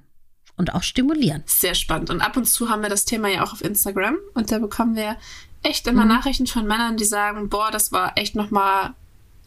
und 0.57 0.75
auch 0.75 0.83
stimulieren. 0.83 1.43
Sehr 1.45 1.75
spannend. 1.75 2.09
Und 2.09 2.23
ab 2.23 2.37
und 2.37 2.47
zu 2.47 2.71
haben 2.71 2.83
wir 2.83 2.89
das 2.89 3.05
Thema 3.05 3.29
ja 3.29 3.43
auch 3.45 3.53
auf 3.53 3.63
Instagram 3.63 4.17
und 4.33 4.51
da 4.51 4.59
bekommen 4.59 4.97
wir 4.97 5.17
echt 5.63 5.87
immer 5.87 6.05
mhm. 6.05 6.11
Nachrichten 6.11 6.47
von 6.47 6.67
Männern, 6.67 6.97
die 6.97 7.05
sagen, 7.05 7.49
boah, 7.49 7.71
das 7.71 7.93
war 7.93 8.17
echt 8.17 8.37
nochmal 8.37 8.95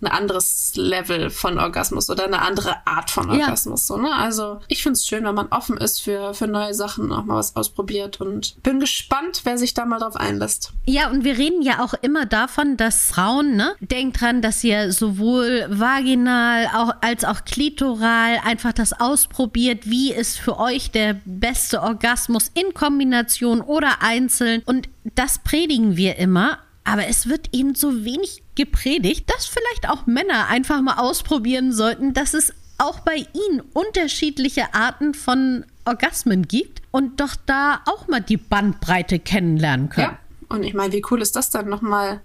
ein 0.01 0.07
anderes 0.07 0.73
Level 0.75 1.29
von 1.29 1.59
Orgasmus 1.59 2.09
oder 2.09 2.25
eine 2.25 2.41
andere 2.41 2.75
Art 2.85 3.09
von 3.09 3.29
Orgasmus. 3.29 3.87
Ja. 3.87 3.95
So, 3.95 4.01
ne? 4.01 4.13
Also 4.13 4.59
ich 4.67 4.83
finde 4.83 4.97
es 4.97 5.05
schön, 5.05 5.25
wenn 5.25 5.35
man 5.35 5.47
offen 5.47 5.77
ist 5.77 6.01
für, 6.01 6.33
für 6.33 6.47
neue 6.47 6.73
Sachen, 6.73 7.11
auch 7.11 7.25
mal 7.25 7.35
was 7.35 7.55
ausprobiert 7.55 8.21
und 8.21 8.61
bin 8.63 8.79
gespannt, 8.79 9.41
wer 9.43 9.57
sich 9.57 9.73
da 9.73 9.85
mal 9.85 9.99
drauf 9.99 10.15
einlässt. 10.15 10.73
Ja, 10.85 11.09
und 11.09 11.23
wir 11.23 11.37
reden 11.37 11.61
ja 11.61 11.83
auch 11.83 11.93
immer 12.01 12.25
davon, 12.25 12.77
dass 12.77 13.07
Frauen, 13.07 13.55
ne, 13.55 13.75
denkt 13.79 14.21
dran, 14.21 14.41
dass 14.41 14.63
ihr 14.63 14.91
sowohl 14.91 15.65
vaginal 15.69 16.69
auch, 16.75 16.93
als 17.01 17.25
auch 17.25 17.43
klitoral 17.43 18.39
einfach 18.43 18.73
das 18.73 18.99
ausprobiert, 18.99 19.89
wie 19.89 20.13
ist 20.13 20.39
für 20.39 20.59
euch 20.59 20.91
der 20.91 21.19
beste 21.25 21.81
Orgasmus 21.81 22.51
in 22.53 22.73
Kombination 22.73 23.61
oder 23.61 24.01
einzeln. 24.01 24.61
Und 24.65 24.89
das 25.15 25.39
predigen 25.39 25.97
wir 25.97 26.17
immer. 26.17 26.59
Aber 26.85 27.05
es 27.05 27.27
wird 27.27 27.49
eben 27.51 27.75
so 27.75 28.03
wenig 28.03 28.41
gepredigt, 28.59 29.29
dass 29.29 29.45
vielleicht 29.45 29.87
auch 29.87 30.05
Männer 30.05 30.47
einfach 30.47 30.81
mal 30.81 30.97
ausprobieren 30.97 31.71
sollten, 31.71 32.13
dass 32.13 32.33
es 32.33 32.53
auch 32.77 32.99
bei 32.99 33.15
ihnen 33.15 33.61
unterschiedliche 33.73 34.73
Arten 34.73 35.13
von 35.13 35.65
Orgasmen 35.85 36.45
gibt 36.45 36.81
und 36.91 37.21
doch 37.21 37.35
da 37.45 37.79
auch 37.85 38.09
mal 38.09 38.19
die 38.19 38.35
Bandbreite 38.35 39.17
kennenlernen 39.17 39.87
können. 39.87 40.11
Ja. 40.11 40.19
Und 40.49 40.63
ich 40.63 40.73
meine, 40.73 40.91
wie 40.91 41.01
cool 41.09 41.21
ist 41.21 41.37
das 41.37 41.51
dann 41.51 41.69
nochmal 41.69 42.19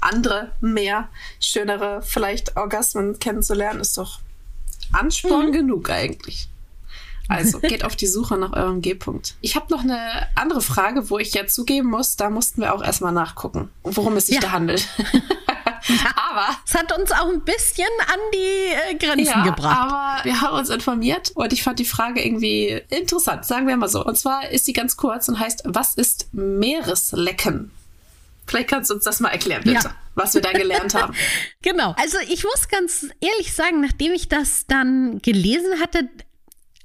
andere, 0.00 0.52
mehr, 0.60 1.08
schönere, 1.38 2.00
vielleicht 2.00 2.56
Orgasmen 2.56 3.18
kennenzulernen, 3.18 3.80
ist 3.80 3.98
doch 3.98 4.20
Ansporn 4.92 5.48
mhm. 5.48 5.52
genug 5.52 5.90
eigentlich. 5.90 6.48
Also 7.28 7.58
geht 7.62 7.84
auf 7.84 7.94
die 7.94 8.06
Suche 8.06 8.38
nach 8.38 8.54
eurem 8.54 8.80
G-Punkt. 8.80 9.34
Ich 9.42 9.54
habe 9.54 9.66
noch 9.70 9.82
eine 9.82 10.28
andere 10.34 10.62
Frage, 10.62 11.10
wo 11.10 11.18
ich 11.18 11.34
jetzt 11.34 11.54
zugeben 11.54 11.90
muss, 11.90 12.16
da 12.16 12.30
mussten 12.30 12.62
wir 12.62 12.74
auch 12.74 12.82
erstmal 12.82 13.12
nachgucken, 13.12 13.68
worum 13.82 14.16
es 14.16 14.26
sich 14.26 14.36
ja. 14.36 14.40
da 14.40 14.52
handelt. 14.52 14.88
aber 16.16 16.48
es 16.66 16.74
hat 16.74 16.96
uns 16.96 17.12
auch 17.12 17.28
ein 17.28 17.42
bisschen 17.42 17.88
an 18.06 18.18
die 18.32 18.92
äh, 18.92 18.94
Grenzen 18.94 19.26
ja, 19.26 19.44
gebracht. 19.44 19.78
Aber 19.78 20.24
wir 20.24 20.40
haben 20.40 20.58
uns 20.58 20.70
informiert 20.70 21.32
und 21.34 21.52
ich 21.52 21.62
fand 21.62 21.78
die 21.78 21.84
Frage 21.84 22.24
irgendwie 22.24 22.82
interessant, 22.88 23.44
sagen 23.44 23.66
wir 23.66 23.76
mal 23.76 23.88
so. 23.88 24.04
Und 24.04 24.16
zwar 24.16 24.50
ist 24.50 24.64
sie 24.64 24.72
ganz 24.72 24.96
kurz 24.96 25.28
und 25.28 25.38
heißt, 25.38 25.62
was 25.66 25.94
ist 25.94 26.32
Meereslecken? 26.32 27.70
Vielleicht 28.46 28.68
kannst 28.68 28.90
du 28.90 28.94
uns 28.94 29.04
das 29.04 29.20
mal 29.20 29.30
erklären, 29.30 29.62
bitte, 29.64 29.84
ja. 29.84 29.94
was 30.14 30.34
wir 30.34 30.42
da 30.42 30.52
gelernt 30.52 30.94
haben. 30.94 31.14
genau. 31.62 31.94
Also 31.98 32.18
ich 32.28 32.44
muss 32.44 32.68
ganz 32.68 33.06
ehrlich 33.20 33.54
sagen, 33.54 33.80
nachdem 33.80 34.12
ich 34.12 34.28
das 34.28 34.66
dann 34.66 35.20
gelesen 35.22 35.80
hatte, 35.80 36.08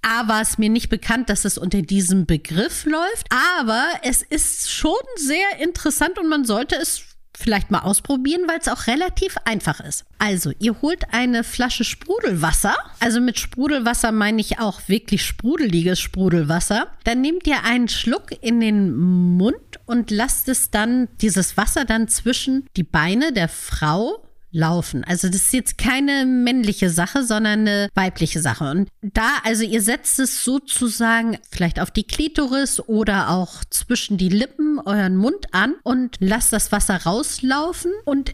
A 0.01 0.29
war 0.29 0.41
es 0.41 0.57
mir 0.57 0.69
nicht 0.69 0.89
bekannt, 0.89 1.29
dass 1.29 1.43
es 1.43 1.57
unter 1.57 1.81
diesem 1.81 2.25
Begriff 2.25 2.85
läuft, 2.85 3.27
aber 3.59 3.85
es 4.03 4.21
ist 4.21 4.71
schon 4.71 4.93
sehr 5.17 5.59
interessant 5.59 6.17
und 6.17 6.29
man 6.29 6.45
sollte 6.45 6.75
es 6.75 7.03
vielleicht 7.39 7.71
mal 7.71 7.79
ausprobieren, 7.79 8.41
weil 8.47 8.59
es 8.59 8.67
auch 8.67 8.87
relativ 8.87 9.37
einfach 9.45 9.79
ist. 9.79 10.05
Also, 10.17 10.51
ihr 10.59 10.81
holt 10.81 11.13
eine 11.13 11.43
Flasche 11.43 11.83
Sprudelwasser. 11.83 12.75
Also 12.99 13.21
mit 13.21 13.39
Sprudelwasser 13.39 14.11
meine 14.11 14.41
ich 14.41 14.59
auch 14.59 14.81
wirklich 14.87 15.25
sprudeliges 15.25 15.99
Sprudelwasser. 15.99 16.87
Dann 17.05 17.21
nehmt 17.21 17.47
ihr 17.47 17.63
einen 17.63 17.87
Schluck 17.87 18.31
in 18.41 18.59
den 18.59 18.95
Mund 19.37 19.79
und 19.85 20.11
lasst 20.11 20.49
es 20.49 20.69
dann, 20.69 21.07
dieses 21.21 21.57
Wasser 21.57 21.85
dann 21.85 22.07
zwischen 22.07 22.67
die 22.75 22.83
Beine 22.83 23.31
der 23.31 23.47
Frau 23.47 24.28
laufen. 24.51 25.03
Also 25.03 25.27
das 25.27 25.41
ist 25.41 25.53
jetzt 25.53 25.77
keine 25.77 26.25
männliche 26.25 26.89
Sache, 26.89 27.23
sondern 27.23 27.61
eine 27.61 27.89
weibliche 27.93 28.41
Sache. 28.41 28.69
Und 28.71 28.89
da, 29.01 29.37
also 29.43 29.63
ihr 29.63 29.81
setzt 29.81 30.19
es 30.19 30.43
sozusagen 30.43 31.37
vielleicht 31.49 31.79
auf 31.79 31.91
die 31.91 32.03
Klitoris 32.03 32.79
oder 32.79 33.29
auch 33.29 33.63
zwischen 33.69 34.17
die 34.17 34.29
Lippen, 34.29 34.79
euren 34.79 35.15
Mund 35.15 35.53
an 35.53 35.75
und 35.83 36.17
lasst 36.19 36.53
das 36.53 36.71
Wasser 36.71 37.03
rauslaufen 37.03 37.91
und 38.05 38.33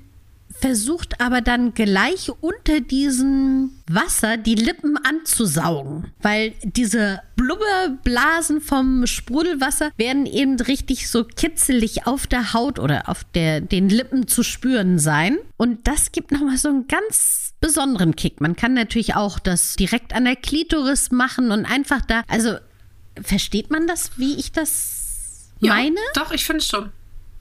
versucht 0.60 1.22
aber 1.22 1.42
dann 1.42 1.74
gleich 1.74 2.32
unter 2.42 2.80
diesem 2.80 3.72
Wasser 3.88 4.38
die 4.38 4.56
Lippen 4.56 4.98
anzusaugen, 4.98 6.12
weil 6.22 6.54
diese 6.64 7.22
Blubberblasen 7.36 8.62
vom 8.62 9.06
Sprudelwasser 9.06 9.92
werden 9.98 10.26
eben 10.26 10.60
richtig 10.60 11.10
so 11.10 11.24
kitzelig 11.24 12.08
auf 12.08 12.28
der 12.28 12.54
Haut 12.54 12.80
oder 12.80 13.10
auf 13.10 13.24
der, 13.36 13.62
den 13.62 13.90
Lippen 13.90 14.28
zu 14.28 14.44
spüren 14.44 14.98
sein. 14.98 15.38
Und 15.58 15.88
das 15.88 16.12
gibt 16.12 16.32
nochmal 16.32 16.58
so 16.58 16.70
einen 16.70 16.88
ganz 16.88 17.54
besonderen 17.60 18.16
Kick. 18.16 18.42
Man 18.42 18.56
kann 18.56 18.74
natürlich 18.74 19.16
auch 19.16 19.40
das 19.40 19.76
direkt 19.76 20.14
an 20.14 20.26
der 20.26 20.36
Klitoris 20.36 21.12
machen 21.12 21.52
und 21.52 21.66
einfach 21.66 22.02
da, 22.02 22.24
also 22.28 22.58
versteht 23.22 23.72
man 23.72 23.88
das, 23.88 24.12
wie 24.18 24.36
ich 24.36 24.52
das 24.52 25.50
meine? 25.60 25.96
Ja, 25.96 26.24
doch, 26.24 26.32
ich 26.32 26.46
finde 26.46 26.60
es 26.60 26.68
schon. 26.68 26.92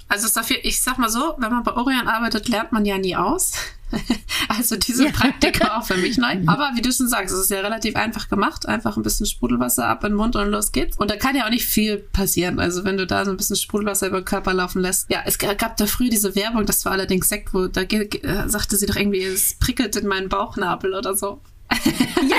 Also 0.09 0.29
dafür, 0.29 0.59
ich 0.62 0.83
sag 0.83 0.99
mal 0.99 1.09
so, 1.09 1.35
wenn 1.38 1.51
man 1.51 1.62
bei 1.62 1.73
Orion 1.73 2.07
arbeitet, 2.07 2.49
lernt 2.49 2.73
man 2.73 2.85
ja 2.85 2.99
nie 2.99 3.17
aus. 3.17 3.53
also 4.49 4.77
diese 4.77 5.07
ja. 5.07 5.12
Praktik 5.12 5.61
war 5.61 5.79
auch 5.79 5.87
für 5.87 5.97
mich 5.97 6.19
neu. 6.19 6.37
Aber 6.47 6.73
wie 6.75 6.83
du 6.83 6.93
schon 6.93 7.09
sagst, 7.09 7.35
es 7.35 7.40
ist 7.40 7.51
ja 7.51 7.61
relativ 7.61 7.97
einfach 7.97 8.29
gemacht. 8.29 8.67
Einfach 8.67 8.97
ein 8.97 9.03
bisschen 9.03 9.27
Sprudelwasser 9.27 9.87
ab 9.87 10.05
in 10.05 10.11
den 10.11 10.17
Mund 10.17 10.37
und 10.37 10.49
los 10.49 10.73
geht's. 10.73 10.97
Und 10.99 11.11
da 11.11 11.17
kann 11.17 11.37
ja 11.37 11.47
auch 11.47 11.51
nicht 11.51 11.67
viel 11.67 11.99
passieren. 11.99 12.59
Also 12.59 12.85
wenn 12.85 12.97
du 12.97 13.07
da 13.07 13.25
so 13.25 13.31
ein 13.31 13.37
bisschen 13.37 13.57
Sprudelwasser 13.57 14.09
über 14.09 14.21
den 14.21 14.25
Körper 14.25 14.53
laufen 14.53 14.81
lässt. 14.81 15.11
Ja, 15.11 15.23
es 15.25 15.38
gab 15.38 15.77
da 15.77 15.87
früh 15.87 16.09
diese 16.09 16.35
Werbung, 16.35 16.67
das 16.67 16.85
war 16.85 16.93
allerdings 16.93 17.29
Sekt, 17.29 17.55
wo 17.55 17.67
da 17.67 17.83
äh, 17.83 18.49
sagte 18.49 18.77
sie 18.77 18.87
doch 18.87 18.97
irgendwie, 18.97 19.23
es 19.23 19.55
prickelt 19.55 19.97
in 19.97 20.07
meinen 20.07 20.29
Bauchnabel 20.29 20.95
oder 20.95 21.17
so. 21.17 21.40
ja, 21.85 22.37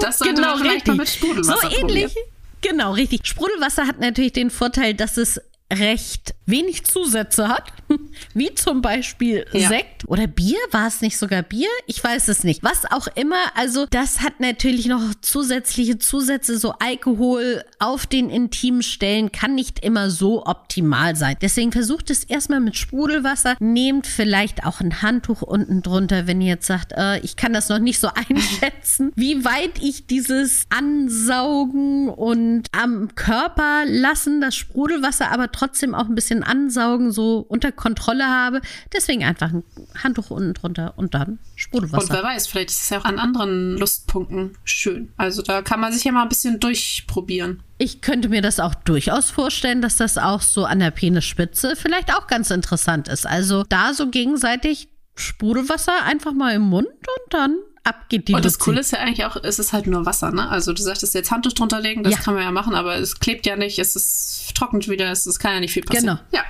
das 0.00 0.18
sollte 0.18 0.34
genau, 0.34 0.48
man 0.48 0.58
vielleicht 0.58 0.76
richtig. 0.76 0.88
mal 0.88 0.96
mit 0.96 1.08
Sprudelwasser 1.08 1.70
So 1.70 1.76
ähnlich. 1.78 2.14
Probieren. 2.14 2.32
Genau, 2.60 2.92
richtig. 2.92 3.20
Sprudelwasser 3.24 3.86
hat 3.86 3.98
natürlich 3.98 4.32
den 4.32 4.50
Vorteil, 4.50 4.94
dass 4.94 5.16
es 5.16 5.40
recht 5.72 6.34
wenig 6.46 6.84
Zusätze 6.84 7.48
hat, 7.48 7.72
wie 8.34 8.54
zum 8.54 8.82
Beispiel 8.82 9.46
ja. 9.52 9.68
Sekt 9.68 10.06
oder 10.06 10.26
Bier. 10.26 10.58
War 10.70 10.86
es 10.86 11.00
nicht 11.00 11.18
sogar 11.18 11.42
Bier? 11.42 11.68
Ich 11.86 12.02
weiß 12.02 12.28
es 12.28 12.44
nicht. 12.44 12.62
Was 12.62 12.90
auch 12.90 13.08
immer. 13.14 13.36
Also 13.56 13.86
das 13.86 14.20
hat 14.20 14.40
natürlich 14.40 14.86
noch 14.86 15.02
zusätzliche 15.20 15.98
Zusätze. 15.98 16.58
So 16.58 16.74
Alkohol 16.78 17.64
auf 17.78 18.06
den 18.06 18.30
intimen 18.30 18.82
Stellen 18.82 19.32
kann 19.32 19.54
nicht 19.54 19.80
immer 19.80 20.10
so 20.10 20.44
optimal 20.44 21.16
sein. 21.16 21.36
Deswegen 21.40 21.72
versucht 21.72 22.10
es 22.10 22.24
erstmal 22.24 22.60
mit 22.60 22.76
Sprudelwasser. 22.76 23.56
Nehmt 23.60 24.06
vielleicht 24.06 24.64
auch 24.64 24.80
ein 24.80 25.02
Handtuch 25.02 25.42
unten 25.42 25.82
drunter, 25.82 26.26
wenn 26.26 26.40
ihr 26.40 26.48
jetzt 26.48 26.66
sagt, 26.66 26.92
äh, 26.92 27.18
ich 27.20 27.36
kann 27.36 27.52
das 27.52 27.68
noch 27.68 27.78
nicht 27.78 27.98
so 27.98 28.08
einschätzen, 28.28 29.12
wie 29.14 29.44
weit 29.44 29.80
ich 29.80 30.06
dieses 30.06 30.66
Ansaugen 30.70 32.08
und 32.08 32.68
am 32.72 33.14
Körper 33.14 33.84
lassen, 33.86 34.40
das 34.40 34.54
Sprudelwasser 34.54 35.30
aber 35.30 35.50
trotzdem 35.50 35.61
auch 35.94 36.08
ein 36.08 36.14
bisschen 36.14 36.32
bisschen 36.32 36.44
ansaugen 36.44 37.10
so 37.10 37.44
unter 37.48 37.72
Kontrolle 37.72 38.26
habe. 38.26 38.60
Deswegen 38.92 39.24
einfach 39.24 39.52
ein 39.52 39.64
Handtuch 40.02 40.30
unten 40.30 40.54
drunter 40.54 40.94
und 40.96 41.14
dann 41.14 41.38
Sprudelwasser. 41.56 42.04
Und 42.04 42.10
wer 42.10 42.22
weiß, 42.22 42.46
vielleicht 42.46 42.70
ist 42.70 42.82
es 42.82 42.90
ja 42.90 43.00
auch 43.00 43.04
an 43.04 43.18
anderen 43.18 43.76
Lustpunkten 43.76 44.56
schön. 44.64 45.12
Also 45.16 45.42
da 45.42 45.62
kann 45.62 45.80
man 45.80 45.92
sich 45.92 46.04
ja 46.04 46.12
mal 46.12 46.22
ein 46.22 46.28
bisschen 46.28 46.60
durchprobieren. 46.60 47.62
Ich 47.78 48.00
könnte 48.00 48.28
mir 48.28 48.42
das 48.42 48.60
auch 48.60 48.74
durchaus 48.74 49.30
vorstellen, 49.30 49.82
dass 49.82 49.96
das 49.96 50.16
auch 50.16 50.42
so 50.42 50.64
an 50.64 50.78
der 50.78 50.92
Penisspitze 50.92 51.74
vielleicht 51.74 52.14
auch 52.14 52.28
ganz 52.28 52.50
interessant 52.50 53.08
ist. 53.08 53.26
Also 53.26 53.64
da 53.68 53.92
so 53.92 54.08
gegenseitig 54.08 54.91
Sprudelwasser 55.14 56.04
einfach 56.04 56.32
mal 56.32 56.54
im 56.54 56.62
Mund 56.62 56.88
und 56.88 57.34
dann 57.34 57.58
ab 57.84 58.08
geht 58.08 58.28
die 58.28 58.34
Und 58.34 58.44
das 58.44 58.58
Coole 58.58 58.80
ist 58.80 58.92
ja 58.92 58.98
eigentlich 58.98 59.24
auch, 59.24 59.36
es 59.42 59.58
ist 59.58 59.72
halt 59.72 59.86
nur 59.86 60.06
Wasser, 60.06 60.30
ne? 60.30 60.48
Also 60.48 60.72
du 60.72 60.82
sagtest 60.82 61.14
jetzt 61.14 61.30
Handtuch 61.30 61.52
drunter 61.52 61.80
legen, 61.80 62.02
das 62.02 62.14
ja. 62.14 62.18
kann 62.20 62.34
man 62.34 62.42
ja 62.42 62.50
machen, 62.50 62.74
aber 62.74 62.96
es 62.96 63.18
klebt 63.18 63.46
ja 63.46 63.56
nicht, 63.56 63.78
es 63.78 63.96
ist 63.96 64.54
trocknet 64.54 64.88
wieder, 64.88 65.10
es, 65.10 65.26
es 65.26 65.38
kann 65.38 65.54
ja 65.54 65.60
nicht 65.60 65.72
viel 65.72 65.82
passieren. 65.82 66.18
Genau. 66.18 66.28
Ja. 66.32 66.44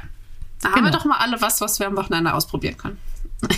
Da 0.61 0.69
genau. 0.69 0.77
haben 0.77 0.85
wir 0.85 0.91
genau. 0.91 0.99
doch 0.99 1.05
mal 1.07 1.19
alle 1.19 1.41
was, 1.41 1.61
was 1.61 1.81
wir 1.81 1.87
am 1.87 1.97
Wochenende 1.97 2.33
ausprobieren 2.35 2.77
können. 2.77 2.99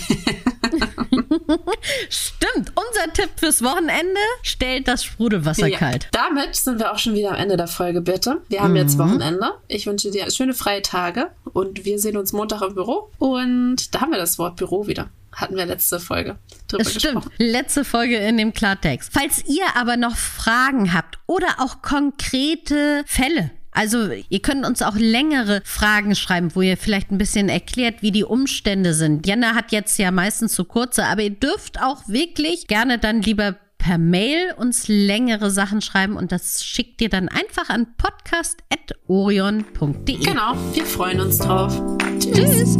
Stimmt. 2.09 2.71
Unser 2.75 3.13
Tipp 3.13 3.29
fürs 3.37 3.63
Wochenende: 3.63 4.19
stellt 4.41 4.87
das 4.87 5.03
Sprudelwasser 5.03 5.67
ja. 5.67 5.77
kalt. 5.77 6.07
Damit 6.11 6.55
sind 6.55 6.79
wir 6.79 6.91
auch 6.91 6.99
schon 6.99 7.13
wieder 7.15 7.29
am 7.31 7.35
Ende 7.35 7.57
der 7.57 7.67
Folge, 7.67 8.01
bitte. 8.01 8.41
Wir 8.49 8.61
haben 8.61 8.71
mhm. 8.71 8.77
jetzt 8.77 8.97
Wochenende. 8.97 9.53
Ich 9.67 9.85
wünsche 9.85 10.11
dir 10.11 10.29
schöne 10.31 10.53
freie 10.53 10.81
Tage 10.81 11.31
und 11.53 11.85
wir 11.85 11.99
sehen 11.99 12.17
uns 12.17 12.33
Montag 12.33 12.61
im 12.61 12.75
Büro. 12.75 13.11
Und 13.17 13.93
da 13.93 14.01
haben 14.01 14.11
wir 14.11 14.19
das 14.19 14.37
Wort 14.39 14.55
Büro 14.55 14.87
wieder 14.87 15.09
hatten 15.35 15.57
wir 15.57 15.65
letzte 15.65 15.99
Folge 15.99 16.37
drüber 16.67 16.83
das 16.83 16.93
stimmt. 16.93 17.15
Gesprochen. 17.15 17.31
Letzte 17.37 17.83
Folge 17.83 18.17
in 18.17 18.37
dem 18.37 18.53
Klartext. 18.53 19.11
Falls 19.13 19.43
ihr 19.45 19.65
aber 19.75 19.97
noch 19.97 20.15
Fragen 20.15 20.93
habt 20.93 21.19
oder 21.27 21.47
auch 21.59 21.81
konkrete 21.81 23.03
Fälle, 23.05 23.51
also 23.75 24.09
ihr 24.29 24.41
könnt 24.41 24.65
uns 24.65 24.81
auch 24.81 24.95
längere 24.95 25.61
Fragen 25.63 26.15
schreiben, 26.15 26.55
wo 26.55 26.61
ihr 26.61 26.77
vielleicht 26.77 27.11
ein 27.11 27.17
bisschen 27.17 27.49
erklärt, 27.49 28.01
wie 28.01 28.11
die 28.11 28.23
Umstände 28.23 28.93
sind. 28.93 29.27
Jenna 29.27 29.53
hat 29.53 29.71
jetzt 29.71 29.99
ja 29.99 30.11
meistens 30.11 30.55
so 30.55 30.63
kurze, 30.63 31.05
aber 31.05 31.21
ihr 31.21 31.31
dürft 31.31 31.81
auch 31.81 32.07
wirklich 32.07 32.67
gerne 32.67 32.97
dann 32.97 33.21
lieber 33.21 33.55
per 33.77 33.97
Mail 33.99 34.53
uns 34.57 34.87
längere 34.87 35.51
Sachen 35.51 35.81
schreiben 35.81 36.17
und 36.17 36.31
das 36.31 36.65
schickt 36.65 37.01
ihr 37.01 37.09
dann 37.09 37.29
einfach 37.29 37.69
an 37.69 37.85
podcast.orion.de. 37.97 40.23
Genau, 40.23 40.55
wir 40.73 40.85
freuen 40.85 41.21
uns 41.21 41.37
drauf. 41.37 41.79
Tschüss. 42.19 42.79